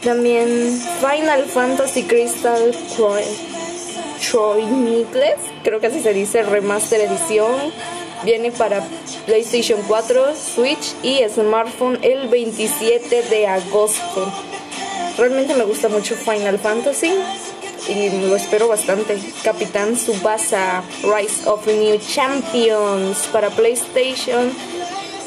También 0.03 0.81
Final 1.01 1.43
Fantasy 1.45 2.03
Crystal 2.03 2.73
Chron- 2.95 3.21
Chronicles, 4.21 5.35
creo 5.63 5.79
que 5.79 5.87
así 5.87 6.01
se 6.01 6.13
dice, 6.13 6.43
Remaster 6.43 7.01
Edición. 7.01 7.55
Viene 8.23 8.51
para 8.51 8.83
PlayStation 9.25 9.81
4, 9.87 10.35
Switch 10.35 10.95
y 11.03 11.19
smartphone 11.29 11.99
el 12.01 12.27
27 12.27 13.23
de 13.23 13.47
agosto. 13.47 14.31
Realmente 15.17 15.53
me 15.53 15.63
gusta 15.63 15.87
mucho 15.89 16.15
Final 16.15 16.59
Fantasy 16.59 17.11
y 17.87 18.09
lo 18.27 18.35
espero 18.35 18.67
bastante. 18.67 19.17
Capitán 19.43 19.97
Subasa, 19.97 20.83
Rise 21.03 21.47
of 21.47 21.65
New 21.67 21.99
Champions 21.99 23.27
para 23.31 23.49
PlayStation 23.49 24.51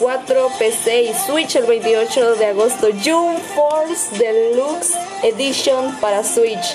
4, 0.00 0.50
PC 0.58 1.02
y 1.02 1.14
Switch 1.14 1.56
el 1.56 1.66
28 1.66 2.34
de 2.34 2.46
agosto. 2.46 2.88
June 3.04 3.38
Force 3.54 4.16
Deluxe 4.16 4.94
Edition 5.22 5.94
para 6.00 6.24
Switch 6.24 6.74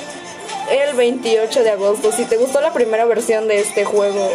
el 0.70 0.95
28 0.95 1.63
de 1.63 1.72
agosto. 1.72 2.11
Si 2.11 2.26
te 2.26 2.38
gustó 2.38 2.61
la 2.61 2.74
primera 2.74 3.05
versión 3.05 3.47
de 3.47 3.59
este 3.59 3.84
juego 3.84 4.32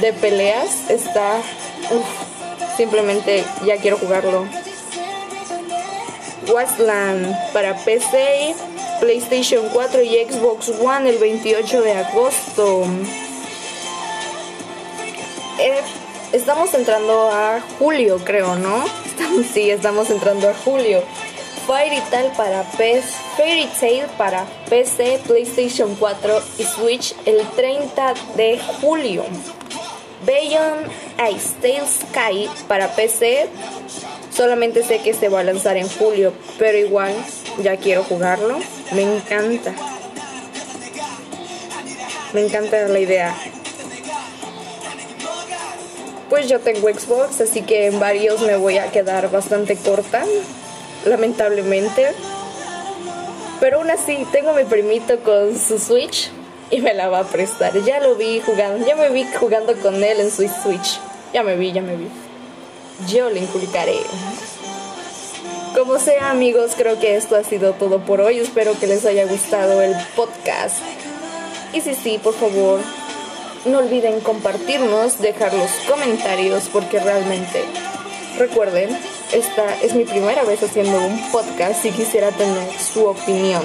de 0.00 0.12
peleas, 0.12 0.90
está... 0.90 1.38
uf, 1.90 2.76
simplemente 2.76 3.44
ya 3.64 3.76
quiero 3.76 3.98
jugarlo. 3.98 4.46
Wasteland 6.48 7.52
para 7.52 7.76
PC, 7.76 8.54
PlayStation 9.00 9.68
4 9.72 10.02
y 10.02 10.24
Xbox 10.24 10.70
One 10.80 11.08
el 11.08 11.18
28 11.18 11.82
de 11.82 11.92
agosto. 11.92 12.84
Eh, 15.58 15.80
estamos 16.32 16.72
entrando 16.74 17.30
a 17.30 17.60
julio, 17.78 18.18
creo, 18.24 18.56
¿no? 18.56 18.84
Sí, 19.52 19.70
estamos 19.70 20.10
entrando 20.10 20.48
a 20.48 20.54
julio. 20.54 21.02
Fairy 21.66 22.00
Tail 22.10 22.32
para 22.36 22.62
PS, 22.62 23.14
Fairy 23.36 23.68
Tail 23.78 24.06
para 24.16 24.44
PC, 24.68 25.20
PlayStation 25.26 25.94
4 25.94 26.42
y 26.58 26.64
Switch 26.64 27.14
el 27.26 27.46
30 27.54 28.14
de 28.36 28.58
julio. 28.80 29.24
Beyond 30.26 30.86
Ice 31.34 31.54
Tail 31.60 31.84
Sky 31.86 32.48
para 32.68 32.88
PC. 32.94 33.48
Solamente 34.32 34.82
sé 34.82 35.00
que 35.00 35.14
se 35.14 35.28
va 35.28 35.40
a 35.40 35.44
lanzar 35.44 35.76
en 35.76 35.88
julio, 35.88 36.32
pero 36.58 36.78
igual 36.78 37.12
ya 37.62 37.76
quiero 37.76 38.04
jugarlo. 38.04 38.58
Me 38.92 39.02
encanta. 39.02 39.74
Me 42.32 42.44
encanta 42.44 42.86
la 42.88 42.98
idea. 42.98 43.34
Pues 46.28 46.48
yo 46.48 46.60
tengo 46.60 46.88
Xbox, 46.88 47.40
así 47.40 47.62
que 47.62 47.86
en 47.86 47.98
varios 47.98 48.40
me 48.42 48.56
voy 48.56 48.78
a 48.78 48.92
quedar 48.92 49.30
bastante 49.32 49.74
corta, 49.76 50.24
lamentablemente. 51.04 52.12
Pero 53.58 53.78
aún 53.78 53.90
así, 53.90 54.24
tengo 54.30 54.50
a 54.50 54.52
mi 54.54 54.64
primito 54.64 55.18
con 55.20 55.58
su 55.58 55.78
Switch 55.78 56.30
y 56.70 56.80
me 56.80 56.94
la 56.94 57.08
va 57.08 57.20
a 57.20 57.24
prestar. 57.24 57.72
Ya 57.84 58.00
lo 58.00 58.14
vi 58.14 58.40
jugando, 58.40 58.86
ya 58.86 58.94
me 58.96 59.08
vi 59.10 59.24
jugando 59.38 59.74
con 59.76 60.02
él 60.02 60.20
en 60.20 60.30
su 60.30 60.48
Switch. 60.48 61.00
Ya 61.32 61.42
me 61.42 61.56
vi, 61.56 61.72
ya 61.72 61.82
me 61.82 61.96
vi. 61.96 62.08
Yo 63.08 63.30
le 63.30 63.40
inculcaré. 63.40 63.98
Como 65.74 65.98
sea, 65.98 66.30
amigos, 66.30 66.72
creo 66.76 66.98
que 66.98 67.16
esto 67.16 67.36
ha 67.36 67.44
sido 67.44 67.72
todo 67.74 68.00
por 68.00 68.20
hoy. 68.20 68.38
Espero 68.38 68.78
que 68.78 68.86
les 68.86 69.06
haya 69.06 69.26
gustado 69.26 69.80
el 69.82 69.94
podcast. 70.16 70.78
Y 71.72 71.80
si 71.80 71.94
sí, 71.94 72.18
por 72.22 72.34
favor, 72.34 72.80
no 73.64 73.78
olviden 73.78 74.20
compartirnos, 74.20 75.20
dejar 75.20 75.54
los 75.54 75.70
comentarios, 75.88 76.68
porque 76.72 76.98
realmente, 76.98 77.62
recuerden, 78.38 78.90
esta 79.32 79.76
es 79.80 79.94
mi 79.94 80.04
primera 80.04 80.42
vez 80.42 80.62
haciendo 80.62 80.98
un 80.98 81.30
podcast 81.30 81.84
y 81.84 81.90
quisiera 81.90 82.30
tener 82.32 82.68
su 82.78 83.06
opinión. 83.06 83.62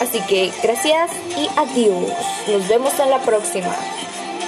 Así 0.00 0.20
que 0.28 0.52
gracias 0.62 1.10
y 1.36 1.48
adiós. 1.58 2.12
Nos 2.48 2.68
vemos 2.68 2.98
en 3.00 3.10
la 3.10 3.20
próxima. 3.20 3.74